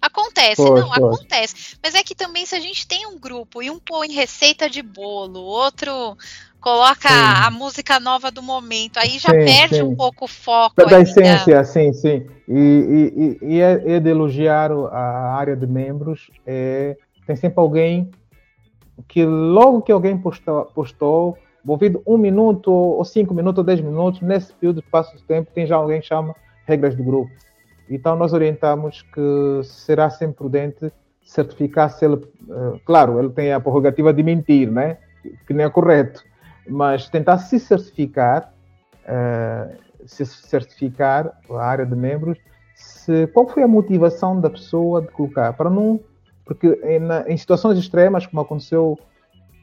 [0.00, 1.76] Acontece, não, acontece.
[1.82, 4.82] Mas é que também se a gente tem um grupo e um põe receita de
[4.82, 6.16] bolo, outro
[6.60, 7.44] coloca sim.
[7.44, 9.82] a música nova do momento, aí já sim, perde sim.
[9.82, 10.76] um pouco o foco.
[10.76, 12.26] Da essência, sim, sim.
[12.48, 18.10] E, e, e é, é, de elogiar a área de membros, é, tem sempre alguém
[19.08, 24.20] que logo que alguém postou, postou envolvido um minuto, ou cinco minutos, ou dez minutos,
[24.20, 26.34] nesse período de passo de tempo, tem já alguém que chama
[26.66, 27.30] regras do grupo.
[27.94, 30.92] Então nós orientamos que será sempre prudente
[31.24, 34.98] certificar se ele, uh, claro, ele tem a prerrogativa de mentir, né?
[35.46, 36.24] Que não é correto
[36.66, 38.52] mas tentar se certificar,
[39.04, 39.76] uh,
[40.06, 42.38] se certificar a área de membros,
[42.74, 46.00] se, qual foi a motivação da pessoa de colocar, para não,
[46.44, 48.98] porque em, em situações extremas, como aconteceu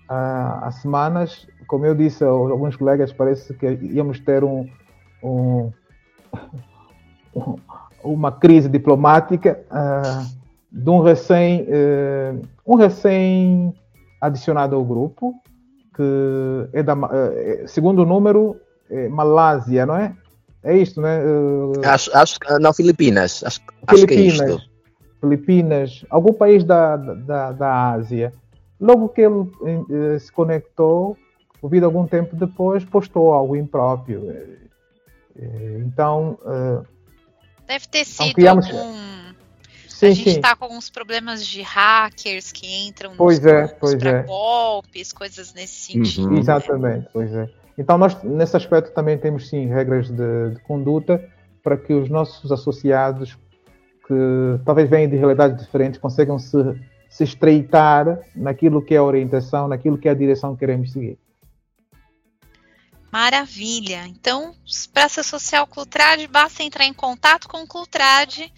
[0.08, 4.68] há semanas, como eu disse a alguns colegas, parece que íamos ter um,
[5.22, 5.72] um,
[8.04, 10.26] uma crise diplomática uh,
[10.72, 13.74] de um recém, uh, um recém
[14.22, 15.34] adicionado ao grupo,
[15.96, 18.56] que é da, é, segundo o número,
[18.90, 20.16] é Malásia, não é?
[20.64, 21.22] É isto, né?
[21.86, 23.44] Acho, acho não, Filipinas.
[23.46, 24.42] Acho, Filipinas.
[24.42, 24.70] Acho é
[25.22, 28.34] Filipinas, algum país da, da, da Ásia.
[28.80, 29.50] Logo que ele
[29.90, 31.18] eh, se conectou,
[31.62, 34.34] ouvido algum tempo depois, postou algo impróprio.
[35.86, 36.38] Então.
[37.70, 38.66] Deve ter sido criamos...
[38.66, 39.10] algum
[39.88, 44.24] Sim, a gente está com alguns problemas de hackers que entram pois é, pois é.
[44.24, 46.30] golpes, coisas nesse sentido.
[46.30, 46.38] Uhum.
[46.40, 47.48] Exatamente, pois é.
[47.78, 51.24] Então nós nesse aspecto também temos sim regras de, de conduta
[51.62, 53.38] para que os nossos associados
[54.08, 56.58] que talvez venham de realidades diferentes consigam se,
[57.08, 61.20] se estreitar naquilo que é a orientação, naquilo que é a direção que queremos seguir.
[63.12, 64.06] Maravilha!
[64.08, 64.56] Então,
[64.94, 68.50] para se associar ao Clutrad, basta entrar em contato com o Clutrad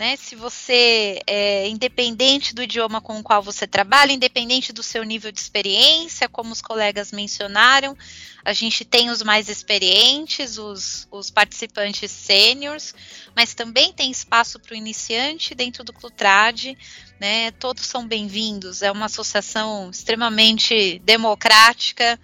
[0.00, 0.16] né?
[0.16, 5.30] Se você é independente do idioma com o qual você trabalha, independente do seu nível
[5.30, 7.94] de experiência, como os colegas mencionaram,
[8.42, 12.94] a gente tem os mais experientes, os, os participantes sêniores,
[13.36, 16.74] mas também tem espaço para o iniciante dentro do Clutrad,
[17.20, 17.50] né?
[17.50, 18.80] Todos são bem-vindos.
[18.80, 22.18] É uma associação extremamente democrática,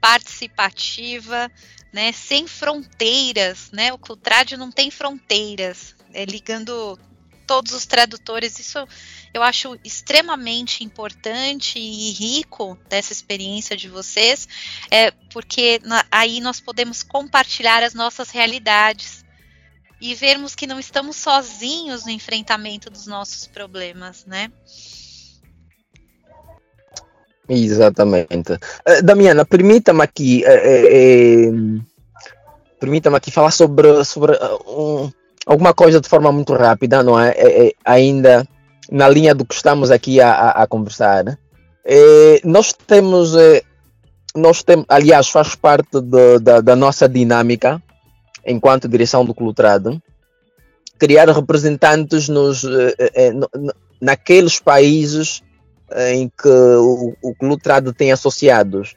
[0.00, 1.50] participativa,
[1.92, 2.12] né?
[2.12, 3.92] Sem fronteiras, né?
[3.92, 5.94] O Clutrad não tem fronteiras.
[6.12, 6.98] É ligando
[7.48, 8.58] todos os tradutores.
[8.58, 8.86] Isso
[9.32, 14.46] eu acho extremamente importante e rico dessa experiência de vocês,
[14.90, 19.24] é, porque na, aí nós podemos compartilhar as nossas realidades
[20.00, 24.52] e vermos que não estamos sozinhos no enfrentamento dos nossos problemas, né?
[27.48, 28.52] Exatamente.
[28.52, 31.80] Uh, Damiana, permita-me aqui, uh,
[32.78, 35.10] permita-me aqui falar sobre, sobre um,
[35.46, 37.34] alguma coisa de forma muito rápida, não é?
[37.84, 38.46] ainda
[38.90, 41.38] na linha do que estamos aqui a, a, a conversar.
[42.44, 43.32] Nós temos,
[44.36, 47.82] nós temos, aliás, faz parte de, da, da nossa dinâmica
[48.46, 50.00] enquanto direção do Clutrado,
[50.98, 52.62] criar representantes nos,
[54.00, 55.42] naqueles países
[55.96, 58.94] em que o, o tem associados.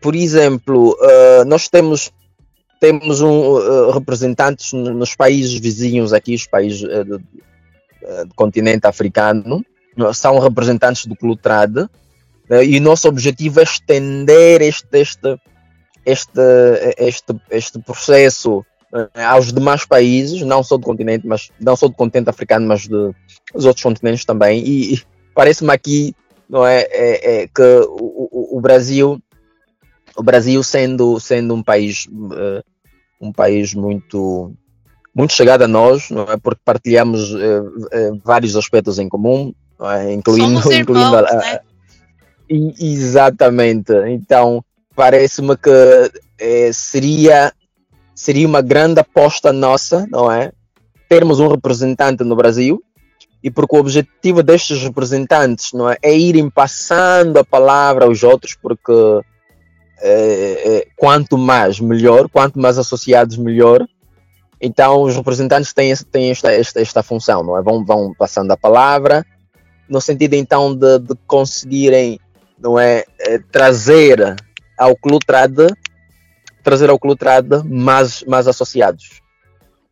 [0.00, 0.96] Por exemplo,
[1.46, 2.12] nós temos
[2.82, 8.88] temos um, uh, representantes nos países vizinhos aqui, os países uh, do, uh, do, continente
[8.88, 9.64] africano,
[10.12, 11.86] são representantes do Clutrad,
[12.50, 15.40] e o nosso objetivo é estender este, este,
[16.04, 16.40] este,
[16.98, 18.66] este, este processo
[19.14, 23.64] aos demais países, não só do continente, mas não só do continente africano, mas dos
[23.64, 24.62] outros continentes também.
[24.66, 25.00] E
[25.34, 26.14] parece-me aqui
[26.48, 29.18] não é, é, é que o, o, o, Brasil,
[30.14, 32.62] o Brasil sendo, sendo um país uh,
[33.18, 34.52] um país muito
[35.14, 36.36] muito chegado a nós, não é?
[36.38, 37.62] Porque partilhamos eh,
[37.92, 39.52] eh, vários aspectos em comum,
[39.82, 40.10] é?
[40.10, 41.60] incluindo, incluindo a, né?
[42.48, 43.92] exatamente.
[44.08, 44.64] Então
[44.96, 47.52] parece-me que seria
[48.14, 50.50] seria uma grande aposta nossa, não é?
[51.10, 52.82] Termos um representante no Brasil
[53.42, 58.54] e porque o objetivo destes representantes, não é, é irem passando a palavra aos outros,
[58.54, 58.92] porque
[60.00, 63.86] é, é, quanto mais melhor, quanto mais associados melhor.
[64.60, 67.62] Então os representantes têm, têm esta, esta, esta função, não é?
[67.62, 69.24] Vão, vão passando a palavra,
[69.88, 72.20] no sentido então de, de conseguirem,
[72.58, 74.36] não é, é trazer
[74.78, 75.56] ao Clutrad,
[76.62, 79.21] trazer ao Clutrad mais, mais associados.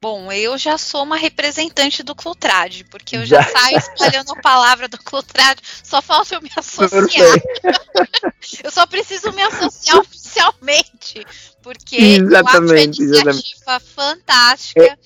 [0.02, 4.40] Bom, eu já sou uma representante do Clutrad, porque eu já, já saio espalhando a
[4.40, 7.38] palavra do Clutrad, só falta eu me associar.
[8.64, 11.26] eu só preciso me associar oficialmente,
[11.62, 14.84] porque exatamente, eu acho a iniciativa fantástica.
[14.84, 14.98] É.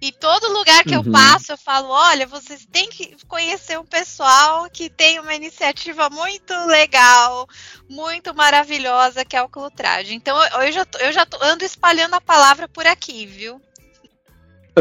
[0.00, 1.04] E todo lugar que uhum.
[1.06, 6.10] eu passo, eu falo: olha, vocês têm que conhecer um pessoal que tem uma iniciativa
[6.10, 7.48] muito legal,
[7.88, 10.10] muito maravilhosa, que é o Clutrad.
[10.10, 13.62] Então eu já, eu já ando espalhando a palavra por aqui, viu?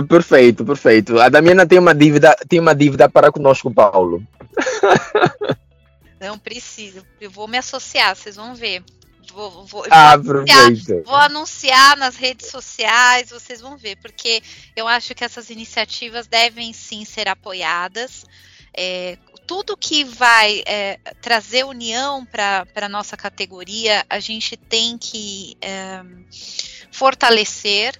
[0.08, 1.20] Perfeito, perfeito.
[1.20, 4.26] A Damiana tem uma dívida, tem uma dívida para conosco, Paulo.
[6.20, 7.06] Não preciso.
[7.20, 8.84] Eu vou me associar, vocês vão ver.
[9.34, 14.42] Vou, vou, ah, vou, anunciar, vou anunciar nas redes sociais, vocês vão ver, porque
[14.76, 18.26] eu acho que essas iniciativas devem sim ser apoiadas.
[18.74, 19.18] É,
[19.48, 26.02] tudo que vai é, trazer união para a nossa categoria, a gente tem que é,
[26.92, 28.00] fortalecer.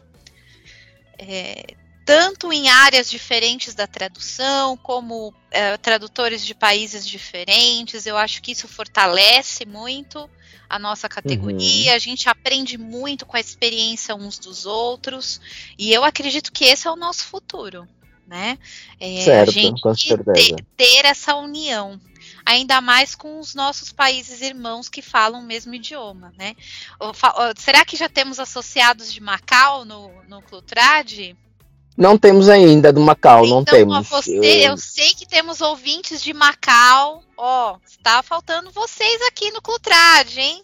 [1.18, 8.06] É, tanto em áreas diferentes da tradução, como é, tradutores de países diferentes.
[8.06, 10.30] Eu acho que isso fortalece muito
[10.70, 11.92] a nossa categoria.
[11.92, 11.96] Uhum.
[11.96, 15.40] A gente aprende muito com a experiência uns dos outros.
[15.78, 17.88] E eu acredito que esse é o nosso futuro.
[18.26, 18.58] Né?
[18.98, 20.56] É, certo, a gente com certeza.
[20.56, 22.00] Ter, ter essa união
[22.46, 26.56] ainda mais com os nossos países irmãos que falam o mesmo idioma, né?
[27.58, 31.36] Será que já temos associados de Macau no, no Clutrad?
[31.98, 34.08] Não temos ainda do Macau, então, não temos.
[34.08, 34.72] Você, eu...
[34.72, 34.78] eu...
[34.78, 37.24] sei que temos ouvintes de Macau.
[37.38, 40.64] Ó, está faltando vocês aqui no Clutrad, hein?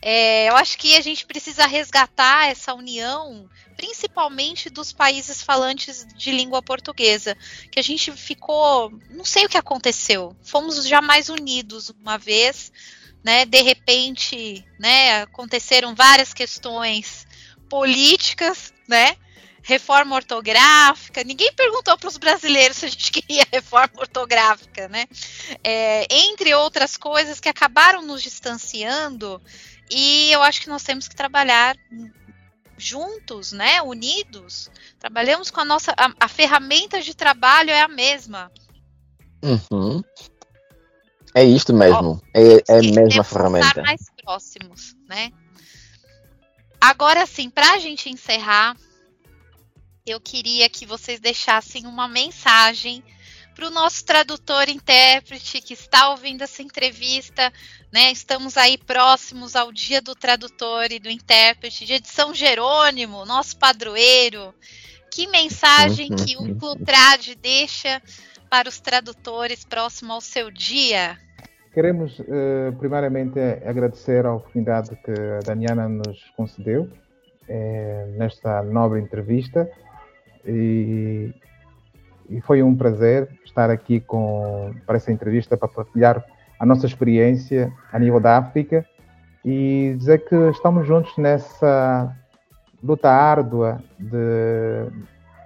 [0.00, 6.32] É, eu acho que a gente precisa resgatar essa união, principalmente dos países falantes de
[6.32, 7.36] língua portuguesa,
[7.70, 12.72] que a gente ficou, não sei o que aconteceu, fomos jamais unidos uma vez,
[13.22, 13.44] né?
[13.44, 15.22] De repente, né?
[15.22, 17.24] Aconteceram várias questões
[17.68, 19.16] políticas, né?
[19.62, 21.22] Reforma ortográfica.
[21.24, 25.06] Ninguém perguntou para os brasileiros se a gente queria reforma ortográfica, né?
[25.62, 29.40] É, entre outras coisas que acabaram nos distanciando.
[29.90, 31.76] E eu acho que nós temos que trabalhar
[32.76, 33.80] juntos, né?
[33.82, 34.70] Unidos.
[34.98, 35.92] Trabalhamos com a nossa.
[35.96, 38.50] A, a ferramenta de trabalho é a mesma.
[39.42, 40.02] Uhum.
[41.34, 42.20] É isto mesmo.
[42.22, 43.68] Ó, é, é a mesma ferramenta.
[43.68, 45.30] Estar mais próximos, né?
[46.80, 48.76] Agora sim, para a gente encerrar,
[50.04, 53.02] eu queria que vocês deixassem uma mensagem
[53.54, 57.52] para o nosso tradutor intérprete que está ouvindo essa entrevista,
[57.92, 58.10] né?
[58.10, 63.56] Estamos aí próximos ao dia do tradutor e do intérprete, dia de São Jerônimo, nosso
[63.58, 64.54] padroeiro.
[65.10, 68.00] Que mensagem que o Clutrad deixa
[68.48, 71.18] para os tradutores próximo ao seu dia?
[71.74, 76.90] Queremos, uh, primeiramente, agradecer a oportunidade que a Daniana nos concedeu
[77.48, 79.70] eh, nesta nobre entrevista
[80.46, 81.32] e,
[82.28, 86.24] e, foi um prazer estar aqui com, para essa entrevista para partilhar
[86.58, 88.84] a nossa experiência a nível da África
[89.44, 92.16] e dizer que estamos juntos nessa
[92.82, 94.90] luta árdua de,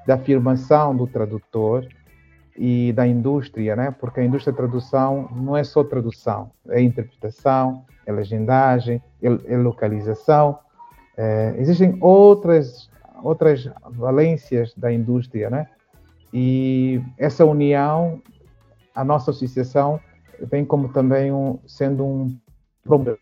[0.04, 1.86] de afirmação do tradutor
[2.56, 3.94] e da indústria, né?
[3.98, 9.56] porque a indústria da tradução não é só tradução, é interpretação, é legendagem, é, é
[9.56, 10.58] localização.
[11.16, 12.90] É, existem outras,
[13.22, 15.66] outras valências da indústria, né?
[16.32, 18.20] E essa união,
[18.94, 20.00] a nossa associação,
[20.40, 22.38] vem como também um, sendo um
[22.84, 23.18] problema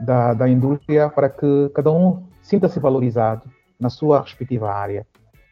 [0.00, 3.42] da, da indústria para que cada um sinta-se valorizado
[3.78, 5.06] na sua respectiva área.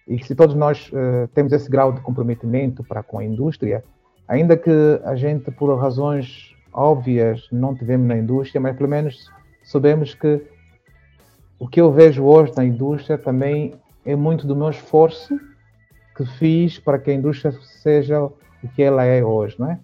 [0.07, 3.83] E se todos nós uh, temos esse grau de comprometimento para com a indústria,
[4.29, 9.31] ainda que a gente, por razões óbvias, não tivemos na indústria, mas pelo menos
[9.65, 10.43] sabemos que
[11.59, 13.75] o que eu vejo hoje na indústria também
[14.07, 15.39] é muito do meu esforço
[16.17, 17.53] que fiz para que a indústria
[17.83, 18.33] seja o
[18.75, 19.79] que ela é hoje, não é?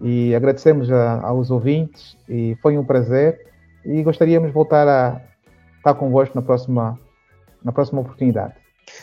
[0.00, 3.46] E agradecemos a, aos ouvintes e foi um prazer
[3.84, 5.22] e gostaríamos de voltar a
[5.78, 7.00] estar convosco na próxima,
[7.64, 8.54] na próxima oportunidade.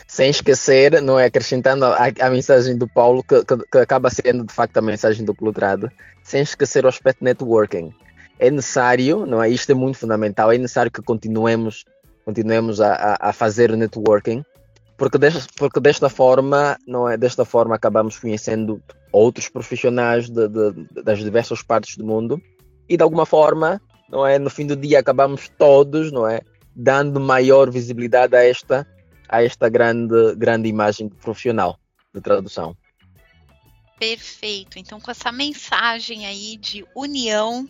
[0.06, 4.44] Sem esquecer, não é, acrescentando a, a mensagem do Paulo, que, que, que, acaba sendo
[4.44, 5.90] de facto a mensagem do Plutrado,
[6.22, 7.92] sem esquecer o aspecto networking.
[8.38, 9.48] É necessário, não é?
[9.48, 11.84] Isto é muito fundamental, é necessário que continuemos,
[12.24, 14.44] continuemos a, a fazer networking,
[14.96, 17.16] porque desta, porque desta forma, não é?
[17.16, 18.82] Desta forma acabamos conhecendo
[19.12, 22.40] outros profissionais de, de, das diversas partes do mundo
[22.88, 24.38] e de alguma forma, não é?
[24.38, 26.40] No fim do dia acabamos todos, não é?
[26.74, 28.86] Dando maior visibilidade a esta
[29.28, 31.78] a esta grande, grande imagem profissional
[32.14, 32.76] de tradução.
[33.98, 34.78] Perfeito.
[34.78, 37.68] Então, com essa mensagem aí de união,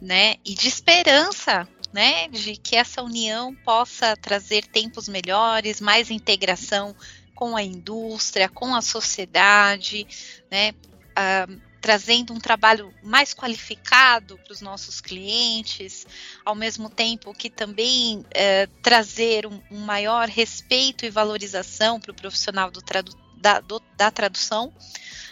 [0.00, 6.96] né, e de esperança, né, de que essa união possa trazer tempos melhores, mais integração
[7.34, 10.06] com a indústria, com a sociedade,
[10.50, 16.06] né, uh, trazendo um trabalho mais qualificado para os nossos clientes,
[16.44, 22.14] ao mesmo tempo que também é, trazer um, um, maior respeito e valorização para o
[22.14, 24.72] profissional do tradu da, do, da tradução.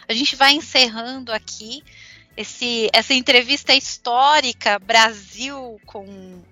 [0.09, 1.85] A gente vai encerrando aqui
[2.37, 6.43] esse, essa entrevista histórica Brasil com.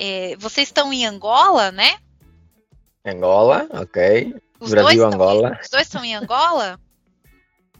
[0.00, 1.98] É, vocês estão em Angola, né?
[3.04, 4.32] Angola, ok.
[4.60, 5.56] Os Brasil, Angola.
[5.56, 6.78] Em, os dois estão em Angola?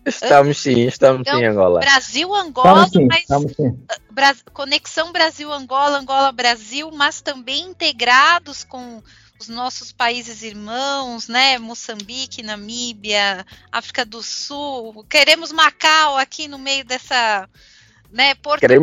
[0.05, 1.81] Estamos sim, estamos então, sim, Angola.
[1.81, 3.87] Brasil, Angola, estamos sim, mas estamos sim.
[4.11, 9.03] Bra conexão Brasil-Angola, Angola-Brasil, mas também integrados com
[9.39, 11.59] os nossos países irmãos, né?
[11.59, 15.05] Moçambique, Namíbia, África do Sul.
[15.09, 17.49] Queremos Macau aqui no meio dessa,
[18.11, 18.35] né?
[18.35, 18.79] Portugal,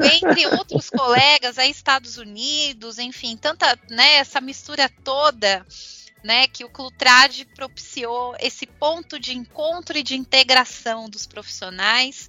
[0.00, 4.16] entre outros colegas, aí Estados Unidos, enfim, tanta, né?
[4.16, 5.64] Essa mistura toda
[6.24, 12.28] né, que o Clutrad propiciou esse ponto de encontro e de integração dos profissionais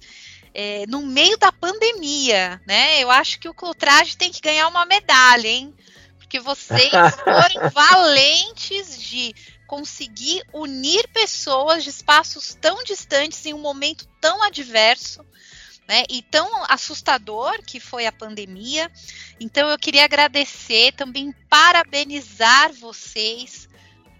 [0.54, 3.02] é, no meio da pandemia, né?
[3.02, 5.74] Eu acho que o Clutrad tem que ganhar uma medalha, hein?
[6.16, 6.90] Porque vocês
[7.24, 9.34] foram valentes de
[9.66, 15.24] conseguir unir pessoas de espaços tão distantes em um momento tão adverso.
[15.88, 18.92] Né, e tão assustador que foi a pandemia.
[19.40, 23.66] Então eu queria agradecer, também parabenizar vocês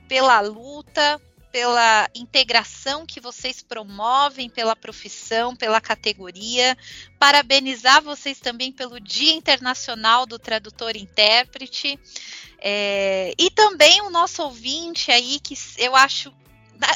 [0.09, 1.21] pela luta,
[1.53, 6.77] pela integração que vocês promovem pela profissão, pela categoria.
[7.19, 11.99] Parabenizar vocês também pelo Dia Internacional do Tradutor Intérprete.
[12.61, 16.33] É, e também o nosso ouvinte aí, que eu acho.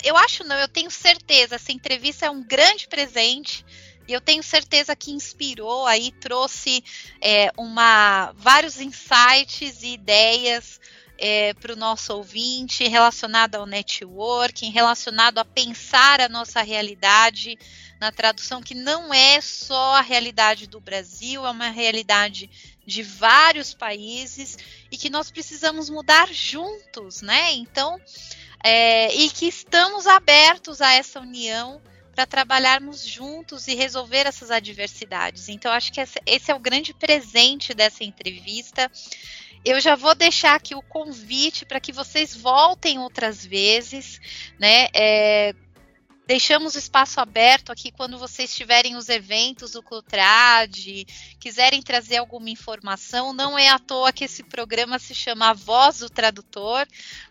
[0.05, 3.65] Eu acho não, eu tenho certeza, essa entrevista é um grande presente
[4.13, 6.83] eu tenho certeza que inspirou aí, trouxe
[7.21, 10.81] é, uma, vários insights e ideias
[11.19, 17.57] é, para o nosso ouvinte relacionado ao networking, relacionado a pensar a nossa realidade
[18.01, 22.51] na tradução, que não é só a realidade do Brasil, é uma realidade
[22.85, 24.59] de vários países
[24.91, 27.53] e que nós precisamos mudar juntos, né?
[27.53, 28.01] Então,
[28.65, 31.81] é, e que estamos abertos a essa união
[32.15, 35.49] para trabalharmos juntos e resolver essas adversidades.
[35.49, 38.91] Então, acho que esse é o grande presente dessa entrevista.
[39.65, 44.21] Eu já vou deixar aqui o convite para que vocês voltem outras vezes,
[44.59, 44.89] né?
[44.93, 45.55] É,
[46.25, 51.05] Deixamos espaço aberto aqui quando vocês tiverem os eventos do Clutrad,
[51.41, 53.33] quiserem trazer alguma informação.
[53.33, 56.87] Não é à toa que esse programa se chama A Voz do Tradutor,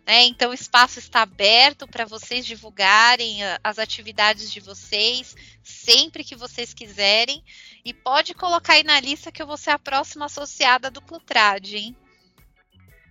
[0.05, 0.25] né?
[0.25, 6.35] Então o espaço está aberto para vocês divulgarem ah, as atividades de vocês sempre que
[6.35, 7.41] vocês quiserem.
[7.85, 11.73] E pode colocar aí na lista que eu vou ser a próxima associada do Clutrad,
[11.73, 11.95] hein?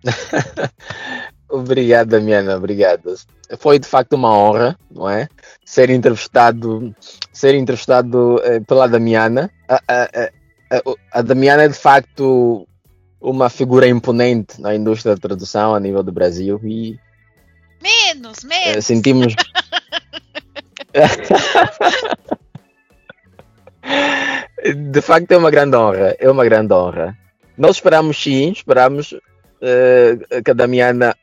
[1.50, 3.14] obrigado, Damiana, obrigado.
[3.58, 5.28] Foi de facto uma honra, não é?
[5.64, 6.94] Ser entrevistado,
[7.32, 9.50] ser entrevistado eh, pela Damiana.
[9.68, 10.04] A, a,
[10.70, 10.82] a,
[11.12, 12.66] a, Damiana é de facto
[13.20, 16.98] uma figura imponente na indústria da tradução a nível do Brasil e
[17.82, 18.76] menos, menos.
[18.76, 19.34] Eh, sentimos
[24.92, 27.16] de facto é uma grande honra, é uma grande honra.
[27.56, 31.16] Nós esperamos sim, esperamos uh, que a Damiana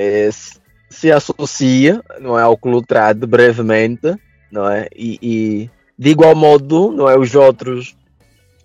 [0.00, 4.16] uh, se associe não é, ao Clutrad brevemente,
[4.50, 4.88] não é?
[4.94, 7.96] E, e, de igual modo, não é, os outros,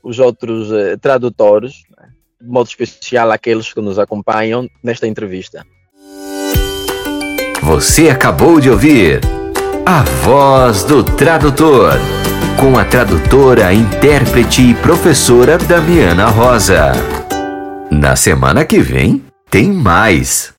[0.01, 2.05] os outros uh, tradutores, é?
[2.41, 5.65] de modo especial aqueles que nos acompanham nesta entrevista.
[7.61, 9.21] Você acabou de ouvir
[9.85, 11.93] a voz do tradutor
[12.59, 16.93] com a tradutora, intérprete e professora Damiana Rosa.
[17.91, 20.54] Na semana que vem, tem mais.